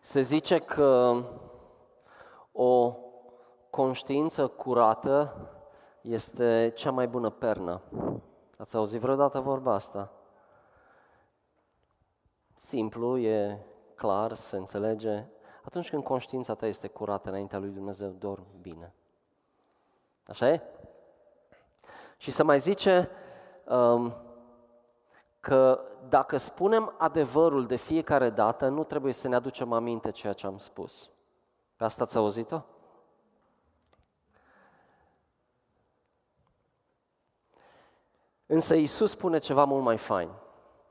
[0.00, 1.22] Se zice că
[2.52, 2.96] o
[3.70, 5.34] conștiință curată
[6.00, 7.80] este cea mai bună pernă.
[8.56, 10.12] Ați auzit vreodată vorba asta?
[12.54, 15.24] Simplu, e clar, se înțelege.
[15.64, 18.94] Atunci când conștiința ta este curată înaintea lui Dumnezeu, dormi bine.
[20.26, 20.62] Așa e?
[22.16, 23.10] Și să mai zice
[23.64, 24.14] um,
[25.40, 30.46] că dacă spunem adevărul de fiecare dată, nu trebuie să ne aducem aminte ceea ce
[30.46, 31.10] am spus.
[31.76, 32.62] Pe asta ați auzit-o?
[38.46, 40.30] Însă Isus spune ceva mult mai fain.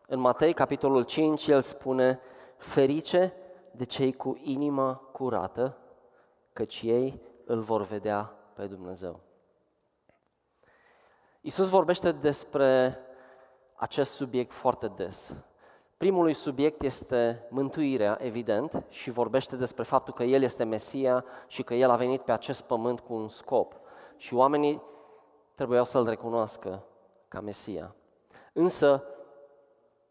[0.08, 2.20] În Matei, capitolul 5, el spune,
[2.58, 3.34] ferice
[3.72, 5.78] de cei cu inima curată,
[6.54, 9.20] căci ei îl vor vedea pe Dumnezeu.
[11.42, 12.98] Isus vorbește despre
[13.80, 15.34] acest subiect foarte des.
[15.98, 21.74] Primul subiect este mântuirea, evident, și vorbește despre faptul că El este Mesia și că
[21.74, 23.80] El a venit pe acest pământ cu un scop.
[24.18, 24.82] Și oamenii
[25.56, 26.84] trebuiau să-L recunoască
[27.28, 27.96] ca Mesia.
[28.54, 29.04] Însă,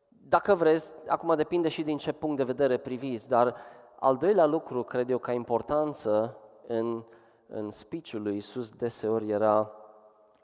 [0.08, 3.56] dacă vreți, acum depinde și din ce punct de vedere priviți, dar
[4.00, 7.04] al doilea lucru, cred eu, ca importanță în,
[7.46, 9.72] în speech-ul lui Iisus deseori era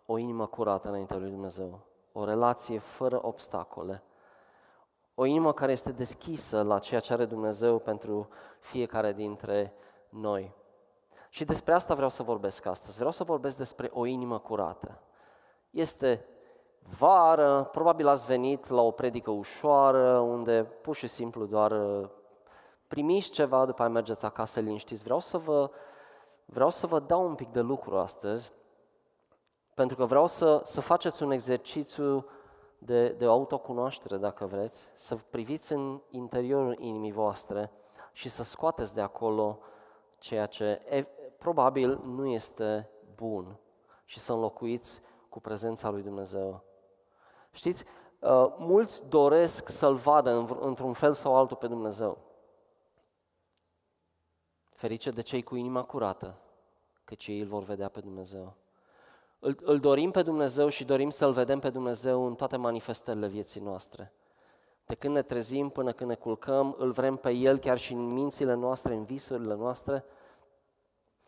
[0.07, 1.81] o inimă curată înaintea lui Dumnezeu,
[2.17, 4.03] o relație fără obstacole,
[5.15, 8.29] o inimă care este deschisă la ceea ce are Dumnezeu pentru
[8.61, 9.75] fiecare dintre
[10.09, 10.55] noi.
[11.29, 12.97] Și despre asta vreau să vorbesc astăzi.
[12.97, 15.01] Vreau să vorbesc despre o inimă curată.
[15.71, 16.27] Este
[16.99, 22.09] vară, probabil ați venit la o predică ușoară, unde pur și simplu doar uh,
[22.87, 25.03] primiți ceva, după aia mergeți acasă liniștiți.
[25.03, 25.71] Vreau să vă,
[26.45, 28.53] vreau să vă dau un pic de lucru astăzi,
[29.75, 32.27] pentru că vreau să, să faceți un exercițiu
[32.79, 37.73] de, de autocunoaștere, dacă vreți, să priviți în interiorul inimii voastre
[38.13, 39.59] și să scoateți de acolo
[40.19, 41.03] ceea ce e,
[41.39, 43.59] probabil nu este bun
[44.05, 46.63] și să înlocuiți cu prezența lui Dumnezeu.
[47.51, 47.85] Știți,
[48.19, 52.19] uh, mulți doresc să-L vadă într-un fel sau altul pe Dumnezeu.
[54.71, 56.39] Ferice de cei cu inima curată,
[57.05, 58.55] că cei îl vor vedea pe Dumnezeu.
[59.45, 63.61] Îl, îl dorim pe Dumnezeu și dorim să-L vedem pe Dumnezeu în toate manifestările vieții
[63.61, 64.13] noastre.
[64.87, 68.13] De când ne trezim până când ne culcăm, îl vrem pe El chiar și în
[68.13, 70.05] mințile noastre, în visurile noastre,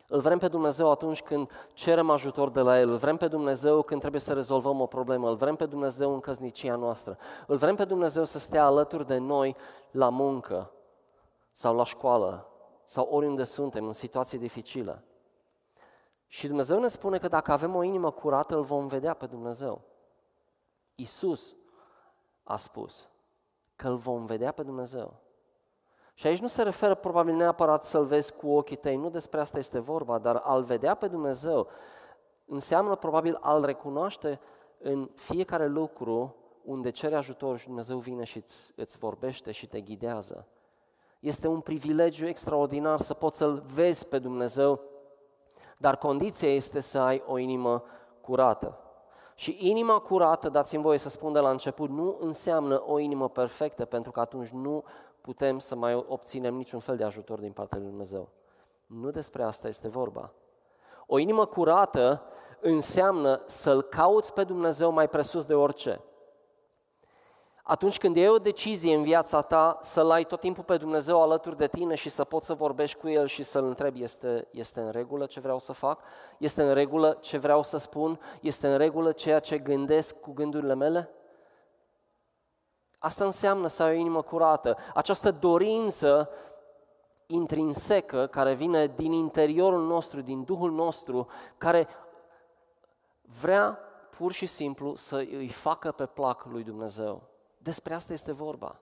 [0.08, 3.82] îl vrem pe Dumnezeu atunci când cerem ajutor de la El, îl vrem pe Dumnezeu
[3.82, 7.74] când trebuie să rezolvăm o problemă, îl vrem pe Dumnezeu în căsnicia noastră, îl vrem
[7.74, 9.56] pe Dumnezeu să stea alături de noi
[9.90, 10.70] la muncă
[11.52, 12.48] sau la școală
[12.84, 15.04] sau oriunde suntem, în situații dificile.
[16.26, 19.80] Și Dumnezeu ne spune că dacă avem o inimă curată, îl vom vedea pe Dumnezeu.
[20.94, 21.54] Isus
[22.42, 23.08] a spus
[23.76, 25.14] că îl vom vedea pe Dumnezeu.
[26.14, 29.58] Și aici nu se referă probabil neapărat să-L vezi cu ochii tăi, nu despre asta
[29.58, 31.68] este vorba, dar al vedea pe Dumnezeu
[32.44, 34.40] înseamnă probabil al recunoaște
[34.78, 39.80] în fiecare lucru unde cere ajutor și Dumnezeu vine și îți, îți vorbește și te
[39.80, 40.46] ghidează.
[41.20, 44.80] Este un privilegiu extraordinar să poți să-L vezi pe Dumnezeu,
[45.76, 47.84] dar condiția este să ai o inimă
[48.20, 48.78] curată.
[49.34, 53.84] Și inima curată, dați-mi voie să spun de la început, nu înseamnă o inimă perfectă,
[53.84, 54.84] pentru că atunci nu
[55.20, 58.28] putem să mai obținem niciun fel de ajutor din partea lui Dumnezeu.
[58.86, 60.32] Nu despre asta este vorba.
[61.06, 62.22] O inimă curată
[62.60, 66.00] înseamnă să-L cauți pe Dumnezeu mai presus de orice.
[67.68, 71.56] Atunci când e o decizie în viața ta să-L ai tot timpul pe Dumnezeu alături
[71.56, 74.90] de tine și să poți să vorbești cu El și să-L întrebi, este, este în
[74.90, 76.00] regulă ce vreau să fac?
[76.38, 78.20] Este în regulă ce vreau să spun?
[78.40, 81.10] Este în regulă ceea ce gândesc cu gândurile mele?
[82.98, 84.76] Asta înseamnă să ai o inimă curată.
[84.94, 86.30] Această dorință
[87.26, 91.26] intrinsecă care vine din interiorul nostru, din Duhul nostru,
[91.58, 91.88] care
[93.40, 93.78] vrea
[94.16, 97.34] pur și simplu să îi facă pe plac lui Dumnezeu.
[97.66, 98.80] Despre asta este vorba.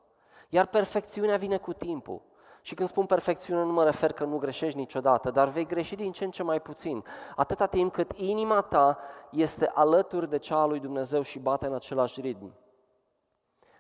[0.49, 2.23] Iar perfecțiunea vine cu timpul.
[2.63, 6.13] Și când spun perfecțiune, nu mă refer că nu greșești niciodată, dar vei greși din
[6.13, 7.05] ce în ce mai puțin.
[7.37, 8.99] Atâta timp cât inima ta
[9.31, 12.53] este alături de cea a lui Dumnezeu și bate în același ritm.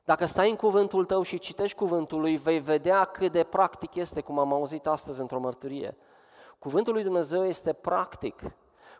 [0.05, 4.21] Dacă stai în cuvântul tău și citești cuvântul lui, vei vedea cât de practic este,
[4.21, 5.97] cum am auzit astăzi într-o mărturie.
[6.59, 8.43] Cuvântul lui Dumnezeu este practic.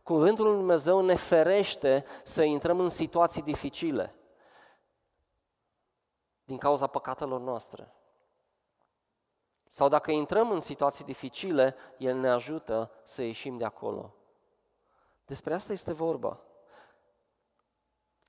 [0.03, 4.15] Cuvântul lui Dumnezeu ne ferește să intrăm în situații dificile
[6.45, 7.95] din cauza păcatelor noastre.
[9.69, 14.15] Sau dacă intrăm în situații dificile, El ne ajută să ieșim de acolo.
[15.27, 16.41] Despre asta este vorba.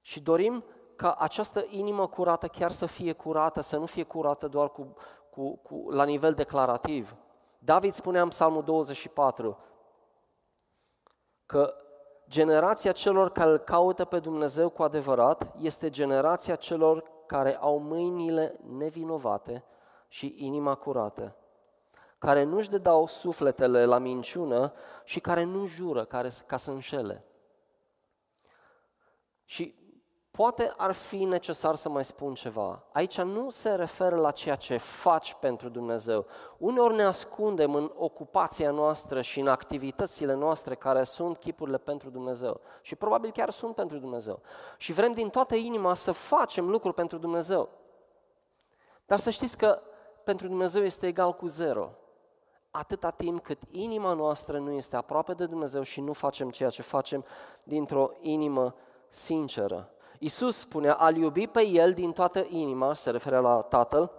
[0.01, 0.63] Și dorim
[0.95, 4.95] ca această inimă curată chiar să fie curată, să nu fie curată doar cu,
[5.29, 7.15] cu, cu, la nivel declarativ,
[7.59, 9.57] David spunea în Psalmul 24
[11.45, 11.73] că
[12.27, 18.59] generația celor care îl caută pe Dumnezeu cu adevărat este generația celor care au mâinile
[18.67, 19.63] nevinovate
[20.07, 21.35] și inima curată,
[22.17, 24.73] care nu-și dedau sufletele la minciună
[25.03, 27.23] și care nu jură care, ca să înșele.
[29.45, 29.75] Și
[30.35, 32.83] Poate ar fi necesar să mai spun ceva.
[32.91, 36.25] Aici nu se referă la ceea ce faci pentru Dumnezeu.
[36.57, 42.59] Uneori ne ascundem în ocupația noastră și în activitățile noastre care sunt chipurile pentru Dumnezeu.
[42.81, 44.41] Și probabil chiar sunt pentru Dumnezeu.
[44.77, 47.69] Și vrem din toată inima să facem lucruri pentru Dumnezeu.
[49.05, 49.81] Dar să știți că
[50.23, 51.91] pentru Dumnezeu este egal cu zero.
[52.71, 56.81] Atâta timp cât inima noastră nu este aproape de Dumnezeu și nu facem ceea ce
[56.81, 57.25] facem
[57.63, 58.75] dintr-o inimă
[59.09, 59.89] sinceră.
[60.25, 64.11] Iisus spunea, al iubi pe El din toată inima, se referă la Tatăl,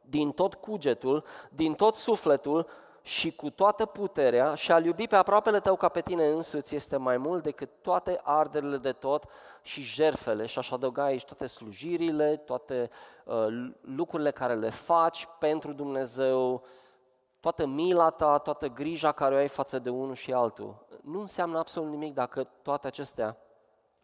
[0.00, 2.66] din tot cugetul, din tot sufletul
[3.00, 6.96] și cu toată puterea și al iubi pe aproapele tău ca pe tine însuți este
[6.96, 9.24] mai mult decât toate arderile de tot
[9.62, 12.90] și jerfele și aș adăuga aici toate slujirile, toate
[13.24, 13.46] uh,
[13.80, 16.62] lucrurile care le faci pentru Dumnezeu,
[17.40, 20.86] toată mila ta, toată grija care o ai față de unul și altul.
[21.00, 23.36] Nu înseamnă absolut nimic dacă toate acestea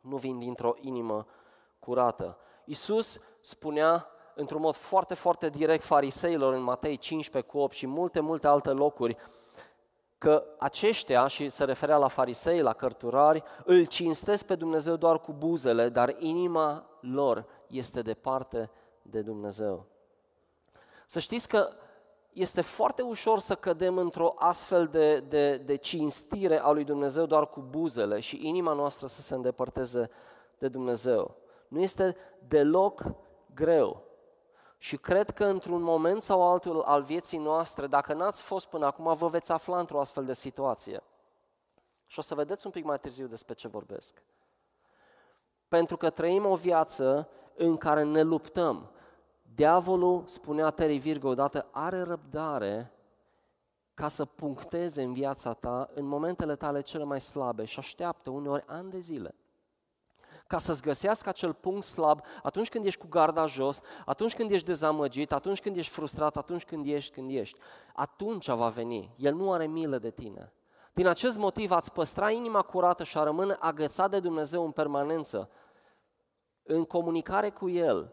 [0.09, 1.27] nu vin dintr-o inimă
[1.79, 2.39] curată.
[2.65, 8.21] Isus spunea într-un mod foarte, foarte direct fariseilor în Matei 15 cu 8 și multe,
[8.21, 9.17] multe alte locuri,
[10.19, 15.33] că aceștia, și se referea la farisei, la cărturari, îl cinstesc pe Dumnezeu doar cu
[15.33, 18.71] buzele, dar inima lor este departe
[19.03, 19.87] de Dumnezeu.
[21.07, 21.69] Să știți că
[22.41, 27.49] este foarte ușor să cădem într-o astfel de, de, de cinstire a lui Dumnezeu doar
[27.49, 30.11] cu buzele și inima noastră să se îndepărteze
[30.59, 31.37] de Dumnezeu.
[31.69, 32.17] Nu este
[32.49, 33.03] deloc
[33.55, 34.03] greu.
[34.79, 39.15] Și cred că într-un moment sau altul al vieții noastre, dacă n-ați fost până acum,
[39.15, 41.03] vă veți afla într-o astfel de situație.
[42.07, 44.23] Și o să vedeți un pic mai târziu despre ce vorbesc.
[45.69, 48.91] Pentru că trăim o viață în care ne luptăm.
[49.59, 52.93] Diavolul, spunea Terry Virgo odată, are răbdare
[53.95, 58.65] ca să puncteze în viața ta în momentele tale cele mai slabe și așteaptă uneori
[58.67, 59.35] ani de zile
[60.47, 64.67] ca să-ți găsească acel punct slab atunci când ești cu garda jos, atunci când ești
[64.67, 67.59] dezamăgit, atunci când ești frustrat, atunci când ești, când ești.
[67.95, 69.15] Atunci va veni.
[69.17, 70.53] El nu are milă de tine.
[70.93, 75.51] Din acest motiv ați păstra inima curată și a rămâne agățat de Dumnezeu în permanență,
[76.63, 78.13] în comunicare cu El,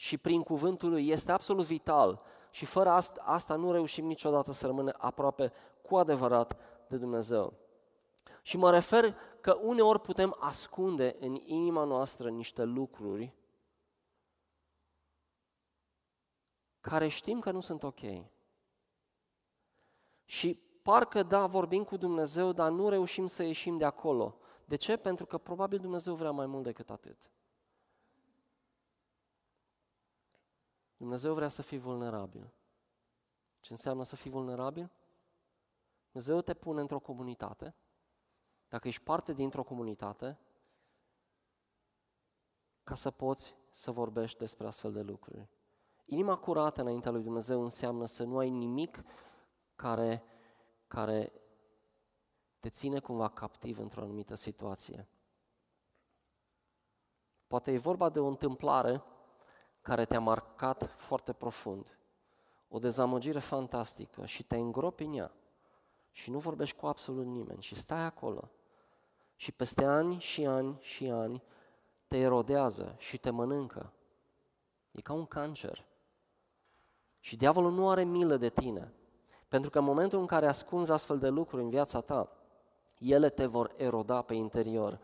[0.00, 4.66] și prin cuvântul lui este absolut vital și fără asta, asta nu reușim niciodată să
[4.66, 5.52] rămânem aproape
[5.82, 6.56] cu adevărat
[6.88, 7.52] de Dumnezeu.
[8.42, 13.34] Și mă refer că uneori putem ascunde în inima noastră niște lucruri
[16.80, 18.00] care știm că nu sunt ok.
[20.24, 24.38] Și parcă da, vorbim cu Dumnezeu, dar nu reușim să ieșim de acolo.
[24.64, 24.96] De ce?
[24.96, 27.30] Pentru că probabil Dumnezeu vrea mai mult decât atât.
[31.00, 32.52] Dumnezeu vrea să fii vulnerabil.
[33.60, 34.90] Ce înseamnă să fii vulnerabil?
[36.10, 37.74] Dumnezeu te pune într-o comunitate.
[38.68, 40.38] Dacă ești parte dintr-o comunitate,
[42.82, 45.48] ca să poți să vorbești despre astfel de lucruri.
[46.04, 49.02] Inima curată înaintea lui Dumnezeu înseamnă să nu ai nimic
[49.76, 50.24] care,
[50.86, 51.32] care
[52.58, 55.08] te ține cumva captiv într-o anumită situație.
[57.46, 59.04] Poate e vorba de o întâmplare
[59.82, 61.98] care te-a marcat foarte profund,
[62.68, 65.32] o dezamăgire fantastică și te îngropi în ea
[66.12, 68.50] și nu vorbești cu absolut nimeni și stai acolo
[69.36, 71.42] și peste ani și ani și ani
[72.06, 73.92] te erodează și te mănâncă.
[74.90, 75.84] E ca un cancer.
[77.20, 78.92] Și diavolul nu are milă de tine.
[79.48, 82.28] Pentru că în momentul în care ascunzi astfel de lucruri în viața ta,
[82.98, 85.00] ele te vor eroda pe interior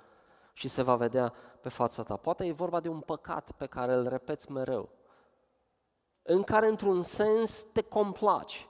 [0.53, 1.33] și se va vedea
[1.67, 2.17] pe fața ta.
[2.17, 4.89] Poate e vorba de un păcat pe care îl repeți mereu,
[6.23, 8.69] în care într-un sens te complaci.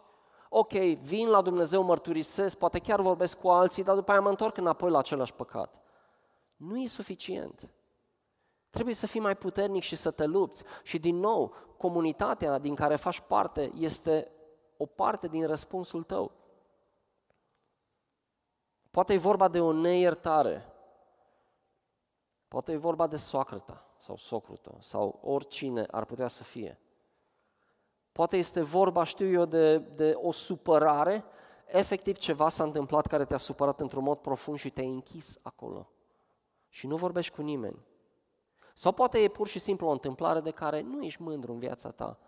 [0.48, 0.72] Ok,
[1.02, 4.90] vin la Dumnezeu, mărturisesc, poate chiar vorbesc cu alții, dar după aia mă întorc înapoi
[4.90, 5.74] la același păcat.
[6.56, 7.68] Nu e suficient.
[8.70, 10.64] Trebuie să fii mai puternic și să te lupți.
[10.82, 14.30] Și din nou, comunitatea din care faci parte este
[14.76, 16.32] o parte din răspunsul tău.
[18.90, 20.70] Poate e vorba de o neiertare,
[22.56, 26.80] Poate e vorba de soacră ta sau socrul tău sau oricine ar putea să fie.
[28.12, 31.24] Poate este vorba, știu eu, de, de o supărare,
[31.66, 35.90] efectiv ceva s-a întâmplat care te-a supărat într-un mod profund și te-ai închis acolo.
[36.68, 37.84] Și nu vorbești cu nimeni.
[38.74, 41.90] Sau poate e pur și simplu o întâmplare de care nu ești mândru în viața
[41.90, 42.18] ta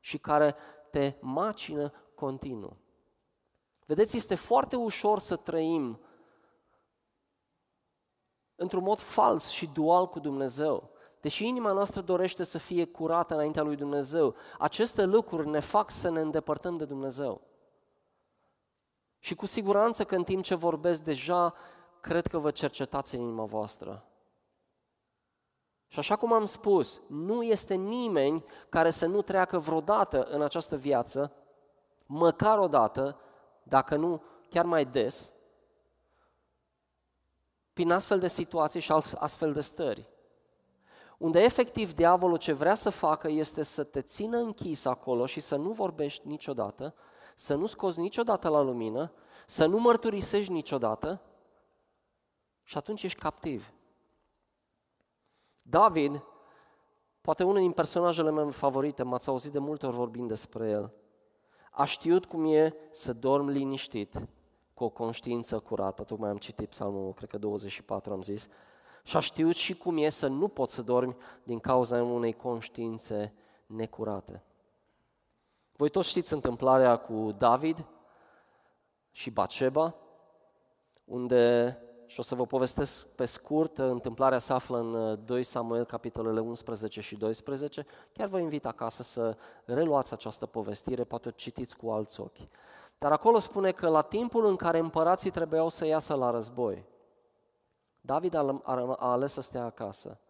[0.00, 0.54] și care
[0.90, 2.76] te macină continuu.
[3.86, 6.00] Vedeți, este foarte ușor să trăim
[8.56, 10.90] într-un mod fals și dual cu Dumnezeu.
[11.20, 16.08] Deși inima noastră dorește să fie curată înaintea lui Dumnezeu, aceste lucruri ne fac să
[16.08, 17.40] ne îndepărtăm de Dumnezeu.
[19.18, 21.54] Și cu siguranță că în timp ce vorbesc deja,
[22.00, 24.06] cred că vă cercetați în inima voastră.
[25.86, 30.76] Și așa cum am spus, nu este nimeni care să nu treacă vreodată în această
[30.76, 31.32] viață,
[32.06, 33.20] măcar o dată,
[33.62, 35.32] dacă nu chiar mai des,
[37.76, 40.08] prin astfel de situații și astfel de stări.
[41.18, 45.56] Unde efectiv diavolul ce vrea să facă este să te țină închis acolo și să
[45.56, 46.94] nu vorbești niciodată,
[47.34, 49.12] să nu scoți niciodată la lumină,
[49.46, 51.22] să nu mărturisești niciodată
[52.62, 53.72] și atunci ești captiv.
[55.62, 56.22] David,
[57.20, 60.92] poate unul din personajele mele favorite, m-ați auzit de multe ori vorbind despre el,
[61.70, 64.28] a știut cum e să dorm liniștit,
[64.76, 66.02] cu o conștiință curată.
[66.02, 68.48] Tocmai am citit psalmul, cred că 24 am zis.
[69.02, 73.32] Și a știut și cum e să nu poți să dormi din cauza unei conștiințe
[73.66, 74.42] necurate.
[75.72, 77.84] Voi toți știți întâmplarea cu David
[79.10, 79.94] și Baceba,
[81.04, 85.84] unde și o să vă povestesc pe scurt, întâmplarea se află în 2 uh, Samuel,
[85.84, 87.86] capitolele 11 și 12.
[88.12, 92.48] Chiar vă invit acasă să reluați această povestire, poate o citiți cu alți ochi.
[92.98, 96.84] Dar acolo spune că la timpul în care împărații trebuiau să iasă la război,
[98.00, 100.20] David a ales să stea acasă.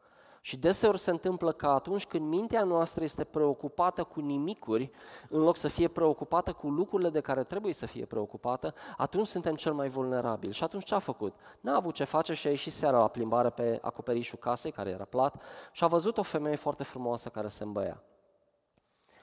[0.40, 4.90] Și deseori se întâmplă că atunci când mintea noastră este preocupată cu nimicuri,
[5.28, 9.54] în loc să fie preocupată cu lucrurile de care trebuie să fie preocupată, atunci suntem
[9.54, 10.52] cel mai vulnerabili.
[10.52, 11.34] Și atunci ce a făcut?
[11.60, 15.04] N-a avut ce face și a ieșit seara la plimbare pe acoperișul casei, care era
[15.04, 15.42] plat,
[15.72, 18.02] și a văzut o femeie foarte frumoasă care se îmbăia.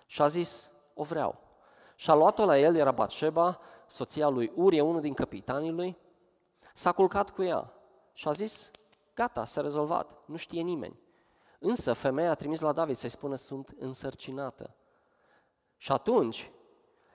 [0.06, 1.40] Și a zis, o vreau.
[1.96, 5.98] Și a luat-o la el, era Batșeba, soția lui Urie, unul din capitanii lui,
[6.74, 7.74] s-a culcat cu ea
[8.14, 8.72] și a zis,
[9.14, 11.00] gata, s-a rezolvat, nu știe nimeni.
[11.60, 14.76] Însă femeia a trimis la David să-i spună, sunt însărcinată.
[15.78, 16.52] Și atunci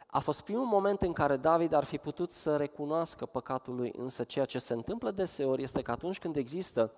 [0.06, 4.24] a fost primul moment în care David ar fi putut să recunoască păcatul lui, însă
[4.24, 6.92] ceea ce se întâmplă deseori este că atunci când există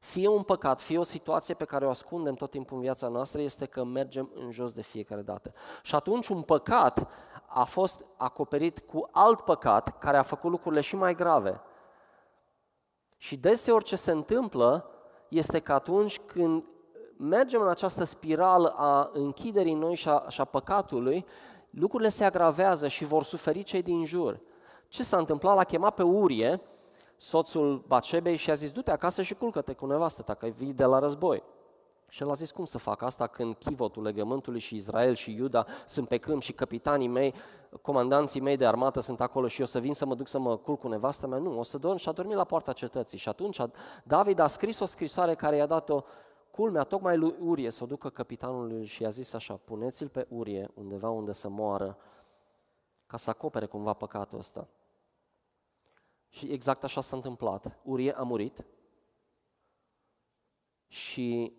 [0.00, 3.40] fie un păcat, fie o situație pe care o ascundem tot timpul în viața noastră,
[3.40, 5.52] este că mergem în jos de fiecare dată.
[5.82, 7.08] Și atunci un păcat
[7.46, 11.60] a fost acoperit cu alt păcat care a făcut lucrurile și mai grave.
[13.16, 14.90] Și deseori ce se întâmplă
[15.28, 16.64] este că atunci când
[17.16, 21.26] mergem în această spirală a închiderii noi și a, și a păcatului,
[21.70, 24.40] lucrurile se agravează și vor suferi cei din jur.
[24.88, 25.56] Ce s-a întâmplat?
[25.56, 26.60] L-a chemat pe Urie,
[27.16, 30.84] soțul Bacebei, și a zis, du-te acasă și culcă-te cu nevastă ta, că vii de
[30.84, 31.42] la război.
[32.08, 35.66] Și el a zis, cum să fac asta când chivotul legământului și Israel și Iuda
[35.86, 37.34] sunt pe câmp și capitanii mei,
[37.82, 40.56] comandanții mei de armată sunt acolo și eu să vin să mă duc să mă
[40.56, 41.38] culc cu nevastă mea?
[41.38, 43.18] Nu, o să dorm și a dormit la poarta cetății.
[43.18, 43.60] Și atunci
[44.04, 46.02] David a scris o scrisoare care i-a dat-o
[46.50, 50.70] culmea tocmai lui Urie să o ducă capitanului și i-a zis așa, puneți-l pe Urie
[50.74, 51.96] undeva unde să moară
[53.06, 54.68] ca să acopere cumva păcatul ăsta.
[56.36, 57.78] Și exact așa s-a întâmplat.
[57.82, 58.66] Urie a murit
[60.86, 61.56] și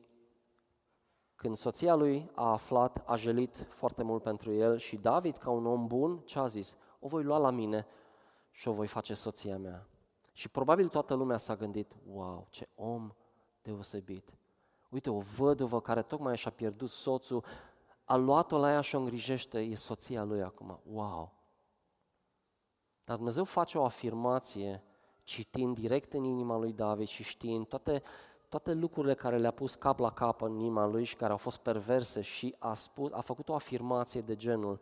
[1.35, 5.65] când soția lui a aflat, a jelit foarte mult pentru el și David, ca un
[5.65, 6.75] om bun, ce a zis?
[6.99, 7.87] O voi lua la mine
[8.49, 9.87] și o voi face soția mea.
[10.31, 13.13] Și probabil toată lumea s-a gândit, wow, ce om
[13.61, 14.33] deosebit.
[14.89, 17.43] Uite, o văduvă care tocmai și-a pierdut soțul,
[18.03, 20.79] a luat-o la ea și o îngrijește, e soția lui acum.
[20.91, 21.36] Wow!
[23.07, 24.83] Dar Dumnezeu face o afirmație
[25.23, 28.03] citind direct în inima lui David și știind toate
[28.49, 31.57] toate lucrurile care le-a pus cap la cap în inima lui și care au fost
[31.57, 34.79] perverse și a, spus, a făcut o afirmație de genul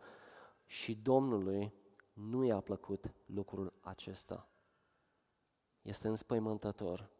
[0.64, 1.72] și Domnului
[2.12, 4.48] nu i-a plăcut lucrul acesta.
[5.82, 7.10] Este înspăimântător.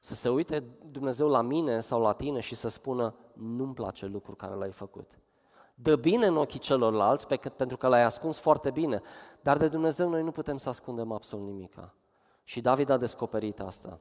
[0.00, 4.36] Să se uite Dumnezeu la mine sau la tine și să spună nu-mi place lucrul
[4.36, 5.18] care l-ai făcut.
[5.74, 7.26] Dă bine în ochii celorlalți
[7.56, 9.02] pentru că l-ai ascuns foarte bine,
[9.40, 11.94] dar de Dumnezeu noi nu putem să ascundem absolut nimica.
[12.44, 14.00] Și David a descoperit asta.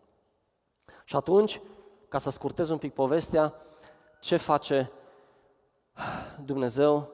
[1.06, 1.62] Și atunci,
[2.08, 3.54] ca să scurtez un pic povestea,
[4.20, 4.92] ce face
[6.46, 7.10] Dumnezeu?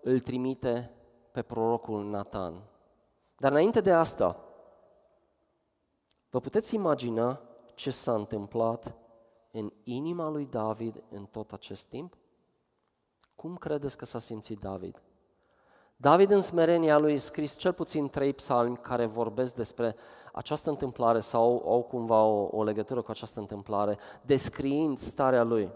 [0.00, 0.90] Îl trimite
[1.32, 2.62] pe prorocul Nathan.
[3.36, 4.44] Dar înainte de asta,
[6.30, 7.40] vă puteți imagina
[7.74, 8.94] ce s-a întâmplat
[9.50, 12.16] în inima lui David în tot acest timp?
[13.44, 15.02] Cum credeți că s-a simțit David?
[15.96, 19.96] David în smerenia lui a scris cel puțin trei psalmi care vorbesc despre
[20.32, 25.72] această întâmplare sau au cumva o, o legătură cu această întâmplare, descriind starea lui.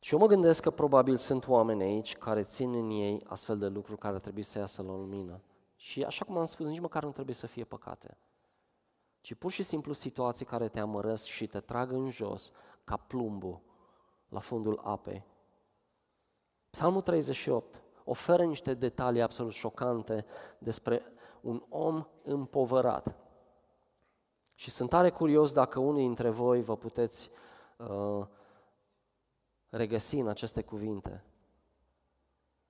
[0.00, 3.66] Și eu mă gândesc că probabil sunt oameni aici care țin în ei astfel de
[3.66, 5.40] lucruri care trebuie să iasă la lumină.
[5.76, 8.16] Și așa cum am spus, nici măcar nu trebuie să fie păcate,
[9.20, 12.50] ci pur și simplu situații care te amărăsc și te trag în jos
[12.84, 13.68] ca plumbul
[14.30, 15.24] la fundul apei.
[16.70, 20.24] Psalmul 38 oferă niște detalii absolut șocante
[20.58, 21.02] despre
[21.40, 23.14] un om împovărat.
[24.54, 27.30] Și sunt tare curios dacă unii dintre voi vă puteți
[27.76, 28.26] uh,
[29.68, 31.24] regăsi în aceste cuvinte.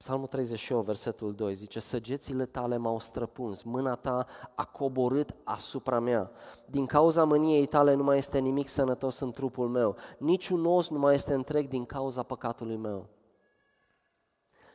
[0.00, 6.30] Psalmul 38, versetul 2, zice, Săgețile tale m-au străpuns, mâna ta a coborât asupra mea.
[6.66, 10.98] Din cauza mâniei tale nu mai este nimic sănătos în trupul meu, niciun os nu
[10.98, 13.08] mai este întreg din cauza păcatului meu.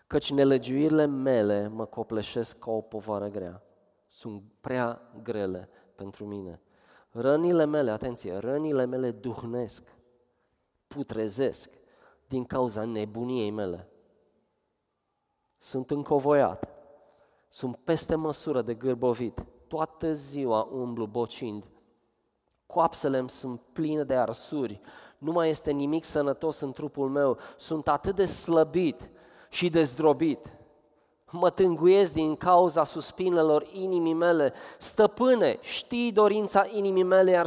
[0.07, 3.63] Căci nelegiuirile mele mă copleșesc ca o povară grea,
[4.07, 6.61] sunt prea grele pentru mine.
[7.09, 9.83] Rănile mele, atenție, rănile mele duhnesc,
[10.87, 11.69] putrezesc
[12.27, 13.89] din cauza nebuniei mele.
[15.65, 16.67] Sunt încovoiat,
[17.49, 21.63] sunt peste măsură de gârbovit, toată ziua umblu bocind,
[22.65, 24.81] coapsele îmi sunt pline de arsuri,
[25.17, 29.09] nu mai este nimic sănătos în trupul meu, sunt atât de slăbit
[29.49, 30.57] și de zdrobit.
[31.31, 34.53] Mă tânguiesc din cauza suspinelor inimii mele.
[34.77, 37.45] Stăpâne, știi dorința inimii mele, iar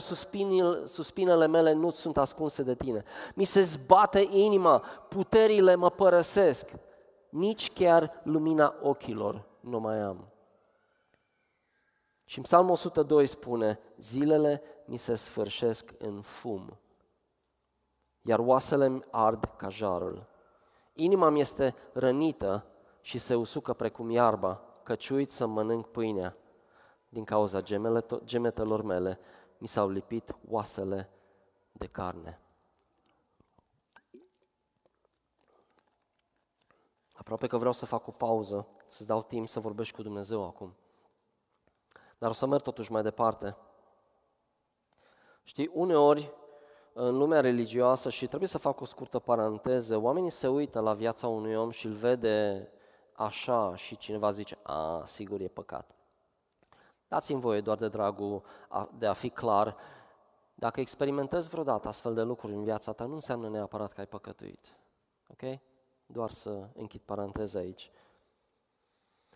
[0.85, 3.03] suspinele mele nu sunt ascunse de tine.
[3.35, 6.71] Mi se zbate inima, puterile mă părăsesc,
[7.29, 10.29] nici chiar lumina ochilor nu mai am.
[12.25, 16.79] Și în Psalmul 102 spune, zilele mi se sfârșesc în fum,
[18.23, 20.27] iar oasele mi ard ca jarul.
[20.93, 22.67] Inima mi este rănită
[23.01, 26.37] și se usucă precum iarba, căci uit să mănânc pâinea.
[27.09, 29.19] Din cauza gemele, gemetelor mele
[29.59, 31.11] mi s-au lipit oasele
[31.73, 32.41] de carne.
[37.29, 40.75] Aproape că vreau să fac o pauză, să-ți dau timp să vorbești cu Dumnezeu acum.
[42.19, 43.57] Dar o să merg totuși mai departe.
[45.43, 46.33] Știi, uneori
[46.93, 51.29] în lumea religioasă și trebuie să fac o scurtă paranteză, oamenii se uită la viața
[51.29, 52.69] unui om și îl vede
[53.13, 55.91] așa și cineva zice, a, sigur e păcat.
[57.09, 58.43] Dați-mi voie doar de dragul
[58.99, 59.77] de a fi clar,
[60.55, 64.77] dacă experimentezi vreodată astfel de lucruri în viața ta, nu înseamnă neapărat că ai păcătuit.
[65.31, 65.61] Ok?
[66.13, 67.91] Doar să închid paranteza aici.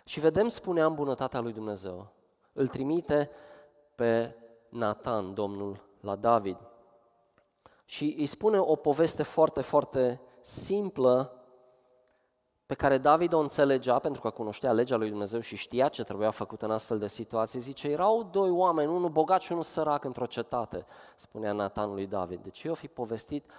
[0.04, 2.12] Și vedem, spuneam, bunătatea lui Dumnezeu.
[2.52, 3.30] Îl trimite
[3.94, 4.36] pe
[4.68, 6.56] Nathan, Domnul, la David.
[7.84, 11.36] Și îi spune o poveste foarte, foarte simplă
[12.66, 16.30] pe care David o înțelegea pentru că cunoștea legea lui Dumnezeu și știa ce trebuia
[16.30, 20.26] făcut în astfel de situații, zice, erau doi oameni, unul bogat și unul sărac într-o
[20.26, 22.42] cetate, spunea Nathan lui David.
[22.42, 23.50] Deci eu fi povestit,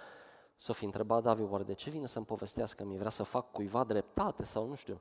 [0.64, 3.84] s-o fi întrebat David, oare de ce vine să-mi povestească, mi vrea să fac cuiva
[3.84, 5.00] dreptate sau nu știu.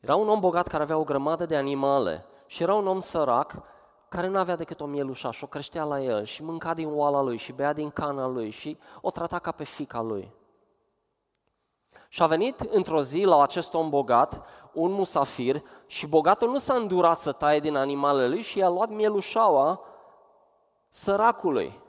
[0.00, 3.54] Era un om bogat care avea o grămadă de animale și era un om sărac
[4.08, 7.20] care nu avea decât o mielușa și o creștea la el și mânca din oala
[7.22, 10.32] lui și bea din cana lui și o trata ca pe fica lui.
[12.08, 16.74] Și a venit într-o zi la acest om bogat, un musafir, și bogatul nu s-a
[16.74, 19.80] îndurat să taie din animalele lui și i-a luat mielușaua
[20.88, 21.80] săracului.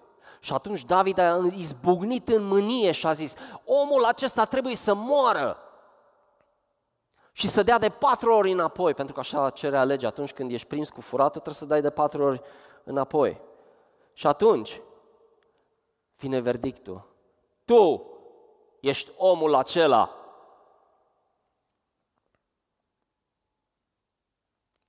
[0.44, 5.58] Și atunci David a izbucnit în mânie și a zis, omul acesta trebuie să moară
[7.32, 10.68] și să dea de patru ori înapoi, pentru că așa cere legea, atunci când ești
[10.68, 12.42] prins cu furatul, trebuie să dai de patru ori
[12.84, 13.42] înapoi.
[14.14, 14.82] Și atunci
[16.16, 17.16] vine verdictul.
[17.66, 18.06] Tu
[18.80, 20.16] ești omul acela.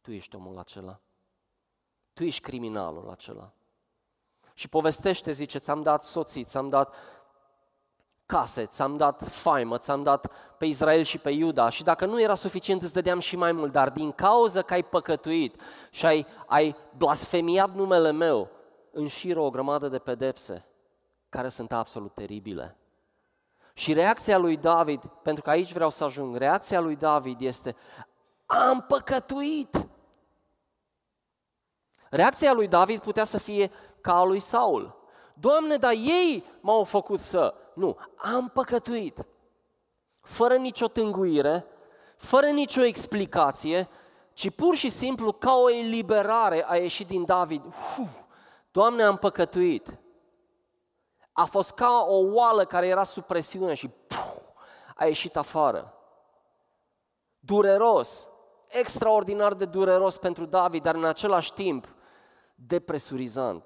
[0.01, 1.01] Tu ești omul acela.
[2.13, 3.53] Tu ești criminalul acela.
[4.55, 6.95] Și povestește, zice, ți-am dat soții, ți-am dat
[8.27, 12.35] case, ți-am dat faimă, ți-am dat pe Israel și pe Iuda și dacă nu era
[12.35, 16.77] suficient îți dădeam și mai mult, dar din cauza că ai păcătuit și ai, ai
[16.97, 18.51] blasfemiat numele meu,
[18.91, 20.65] înșiră o grămadă de pedepse
[21.29, 22.77] care sunt absolut teribile.
[23.73, 27.77] Și reacția lui David, pentru că aici vreau să ajung, reacția lui David este
[28.47, 29.89] am păcătuit.
[32.11, 33.71] Reacția lui David putea să fie
[34.05, 34.97] ca a lui Saul.
[35.35, 37.55] Doamne, dar ei m-au făcut să...
[37.75, 39.27] Nu, am păcătuit.
[40.21, 41.67] Fără nicio tânguire,
[42.17, 43.89] fără nicio explicație,
[44.33, 47.65] ci pur și simplu ca o eliberare a ieșit din David.
[47.65, 48.11] Uf,
[48.71, 49.99] Doamne, am păcătuit.
[51.33, 54.43] A fost ca o oală care era sub presiune și puf,
[54.95, 55.95] a ieșit afară.
[57.39, 58.29] Dureros,
[58.67, 61.89] extraordinar de dureros pentru David, dar în același timp
[62.55, 63.65] depresurizant.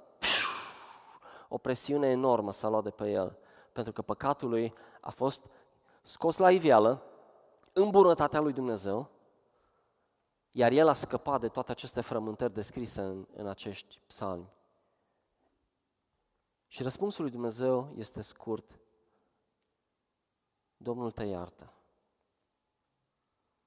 [1.49, 3.39] O presiune enormă s-a luat de pe el
[3.79, 5.47] pentru că păcatul lui a fost
[6.03, 7.03] scos la iveală
[7.73, 9.11] în bunătatea lui Dumnezeu,
[10.51, 14.53] iar el a scăpat de toate aceste frământări descrise în, în acești psalmi.
[16.67, 18.81] Și răspunsul lui Dumnezeu este scurt.
[20.77, 21.73] Domnul te iartă.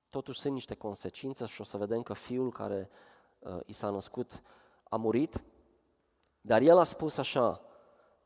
[0.10, 2.90] Totuși sunt niște consecințe și o să vedem că fiul care
[3.40, 4.42] uh, i s-a născut
[4.90, 5.44] a murit,
[6.42, 7.62] dar el a spus așa,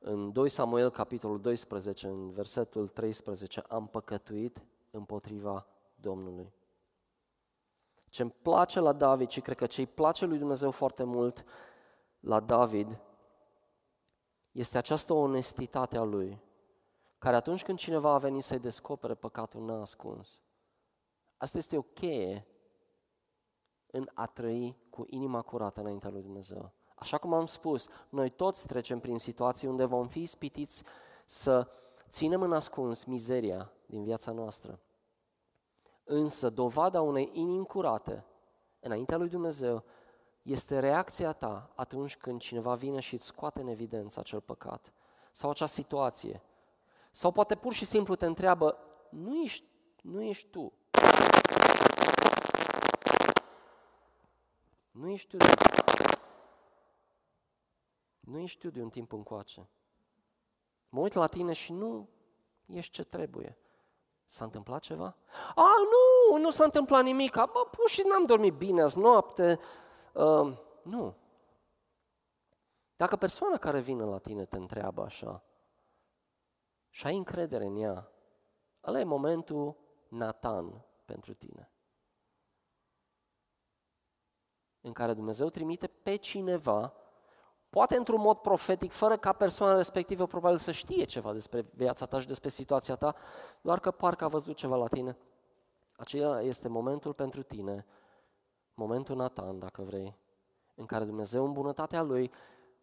[0.07, 6.53] în 2 Samuel, capitolul 12, în versetul 13, am păcătuit împotriva Domnului.
[8.09, 11.43] Ce îmi place la David și cred că ce îi place lui Dumnezeu foarte mult
[12.19, 12.99] la David
[14.51, 16.41] este această onestitate a lui,
[17.17, 20.39] care atunci când cineva a venit să-i descopere păcatul n-a ascuns.
[21.37, 22.47] Asta este o cheie
[23.85, 26.73] în a trăi cu inima curată înaintea lui Dumnezeu.
[27.05, 30.83] Așa cum am spus, noi toți trecem prin situații unde vom fi ispitiți
[31.25, 31.67] să
[32.09, 34.79] ținem în ascuns mizeria din viața noastră.
[36.03, 38.25] Însă dovada unei inimi curate
[38.79, 39.83] înaintea lui Dumnezeu
[40.41, 44.93] este reacția ta atunci când cineva vine și îți scoate în evidență acel păcat
[45.31, 46.41] sau acea situație.
[47.11, 48.77] Sau poate pur și simplu te întreabă,
[49.09, 49.65] nu ești,
[50.01, 50.73] nu ești tu.
[54.91, 55.64] Nu ești tu.
[58.25, 59.69] Nu ești tu de un timp încoace.
[60.89, 62.09] Mă uit la tine și nu
[62.65, 63.57] ești ce trebuie.
[64.25, 65.15] S-a întâmplat ceva?
[65.55, 67.35] A, nu, nu s-a întâmplat nimic.
[67.35, 69.59] Bă, pur și n-am dormit bine azi noapte.
[70.13, 71.15] Uh, nu.
[72.95, 75.43] Dacă persoana care vine la tine te întreabă așa
[76.89, 78.11] și ai încredere în ea,
[78.83, 81.69] ăla e momentul Nathan pentru tine.
[84.81, 86.93] În care Dumnezeu trimite pe cineva
[87.75, 92.19] poate într-un mod profetic, fără ca persoana respectivă probabil să știe ceva despre viața ta
[92.19, 93.15] și despre situația ta,
[93.61, 95.17] doar că parcă a văzut ceva la tine.
[95.95, 97.85] Aceea este momentul pentru tine,
[98.73, 100.15] momentul Nathan, dacă vrei,
[100.75, 102.31] în care Dumnezeu în bunătatea Lui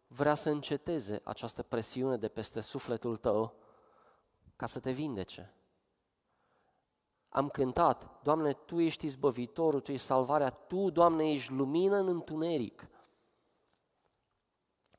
[0.07, 3.55] vrea să înceteze această presiune de peste sufletul tău
[4.57, 5.55] ca să te vindece.
[7.29, 12.87] Am cântat, Doamne, Tu ești izbăvitorul, Tu ești salvarea, Tu, Doamne, ești lumină în întuneric.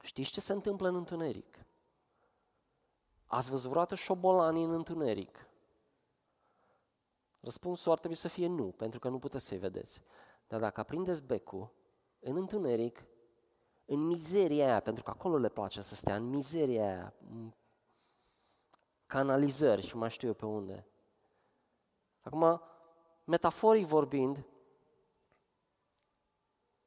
[0.04, 1.66] Știți ce se întâmplă în întuneric?
[3.26, 5.48] Ați văzut vreodată șobolanii în întuneric?
[7.40, 10.02] Răspunsul ar trebui să fie nu, pentru că nu puteți să-i vedeți.
[10.48, 11.74] Dar dacă aprindeți becul,
[12.20, 13.06] în întuneric,
[13.86, 17.54] în mizeria aia, pentru că acolo le place să stea, în mizeria aia, în
[19.06, 20.88] canalizări și mai știu eu pe unde.
[22.22, 22.62] Acum,
[23.24, 24.46] metaforic vorbind,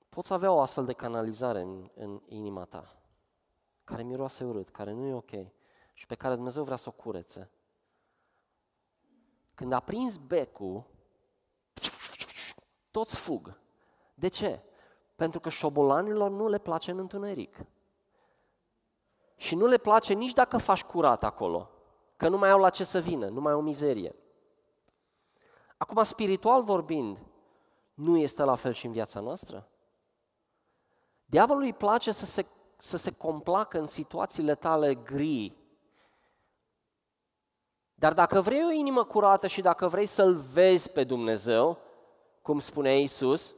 [0.08, 2.95] poți avea o astfel de canalizare în, în inima ta
[3.86, 5.30] care miroase urât, care nu e ok
[5.92, 7.50] și pe care Dumnezeu vrea să o curețe.
[9.54, 10.84] Când a prins becul,
[12.90, 13.58] toți fug.
[14.14, 14.62] De ce?
[15.16, 17.66] Pentru că șobolanilor nu le place în întuneric.
[19.36, 21.70] Și nu le place nici dacă faci curat acolo,
[22.16, 24.14] că nu mai au la ce să vină, nu mai au mizerie.
[25.76, 27.18] Acum, spiritual vorbind,
[27.94, 29.68] nu este la fel și în viața noastră?
[31.24, 35.56] Diavolului îi place să se să se complacă în situațiile tale gri.
[37.94, 41.78] Dar dacă vrei o inimă curată și dacă vrei să-L vezi pe Dumnezeu,
[42.42, 43.54] cum spune Iisus,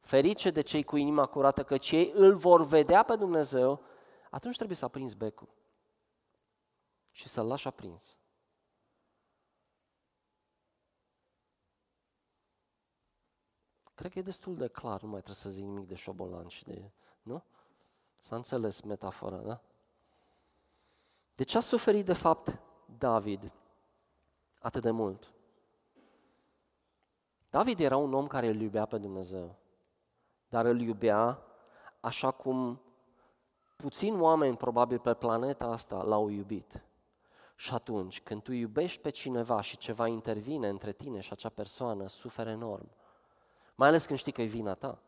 [0.00, 3.82] ferice de cei cu inima curată, că cei îl vor vedea pe Dumnezeu,
[4.30, 5.48] atunci trebuie să aprinzi becul
[7.10, 8.16] și să-l lași aprins.
[13.94, 16.64] Cred că e destul de clar, nu mai trebuie să zic nimic de șobolan și
[16.64, 16.90] de...
[17.22, 17.44] Nu?
[18.26, 19.60] S-a înțeles metafora, da?
[21.34, 22.60] De ce a suferit de fapt
[22.98, 23.52] David
[24.58, 25.32] atât de mult?
[27.50, 29.56] David era un om care îl iubea pe Dumnezeu,
[30.48, 31.42] dar îl iubea
[32.00, 32.80] așa cum
[33.76, 36.82] puțini oameni probabil pe planeta asta l-au iubit.
[37.56, 42.06] Și atunci, când tu iubești pe cineva și ceva intervine între tine și acea persoană,
[42.06, 42.88] suferi enorm.
[43.74, 44.98] Mai ales când știi că e vina ta.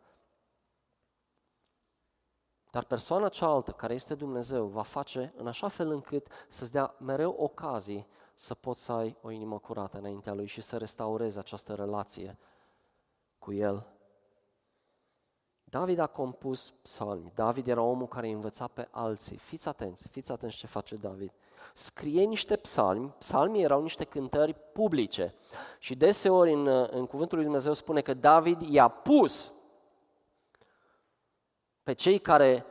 [2.71, 7.37] Dar persoana cealaltă, care este Dumnezeu, va face în așa fel încât să-ți dea mereu
[7.39, 12.39] ocazii să poți să ai o inimă curată înaintea Lui și să restaurezi această relație
[13.39, 13.87] cu El.
[15.65, 17.33] David a compus psalmi.
[17.35, 19.37] David era omul care îi învăța pe alții.
[19.37, 21.33] Fiți atenți, fiți atenți ce face David.
[21.75, 25.35] Scrie niște psalmi, psalmii erau niște cântări publice.
[25.79, 29.53] Și deseori în, în cuvântul lui Dumnezeu spune că David i-a pus
[31.89, 32.67] pe cei care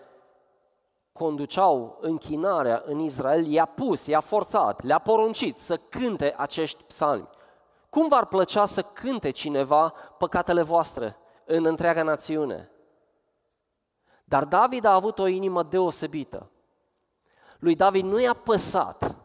[1.12, 7.30] conduceau închinarea în Israel, i-a pus, i-a forțat, le-a poruncit să cânte acești psalmi.
[7.89, 12.71] Cum v-ar plăcea să cânte cineva păcatele voastre în întreaga națiune?
[14.23, 16.49] Dar David a avut o inimă deosebită.
[17.60, 19.17] Lui David nu i-a păsat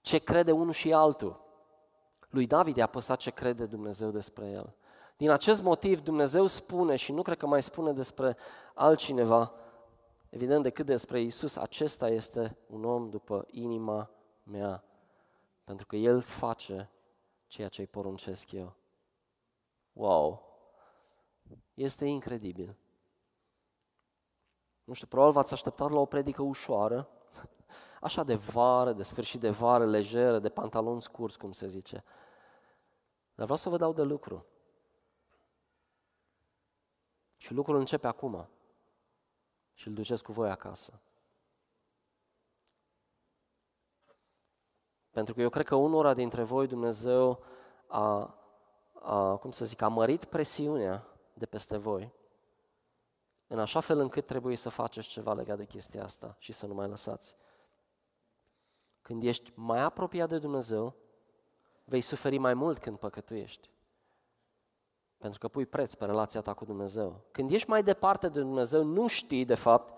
[0.00, 1.40] ce crede unul și altul.
[2.28, 4.74] Lui David i-a păsat ce crede Dumnezeu despre el.
[5.16, 8.36] Din acest motiv Dumnezeu spune și nu cred că mai spune despre
[8.74, 9.52] altcineva,
[10.28, 14.10] evident decât despre Isus, acesta este un om după inima
[14.42, 14.84] mea,
[15.64, 16.90] pentru că El face
[17.46, 18.76] ceea ce îi poruncesc eu.
[19.92, 20.42] Wow!
[21.74, 22.76] Este incredibil.
[24.84, 27.08] Nu știu, probabil v-ați așteptat la o predică ușoară,
[28.00, 32.04] așa de vară, de sfârșit de vară, lejeră, de pantaloni scurs, cum se zice.
[33.34, 34.46] Dar vreau să vă dau de lucru.
[37.46, 38.48] Și lucrul începe acum.
[39.74, 41.00] Și îl duceți cu voi acasă.
[45.10, 47.44] Pentru că eu cred că unora dintre voi Dumnezeu
[47.86, 48.34] a,
[48.92, 52.12] a, cum să zic, a mărit presiunea de peste voi,
[53.46, 56.74] în așa fel încât trebuie să faceți ceva legat de chestia asta și să nu
[56.74, 57.36] mai lăsați.
[59.02, 60.94] Când ești mai apropiat de Dumnezeu,
[61.84, 63.74] vei suferi mai mult când păcătuiești.
[65.18, 67.20] Pentru că pui preț pe relația ta cu Dumnezeu.
[67.30, 69.92] Când ești mai departe de Dumnezeu, nu știi, de fapt,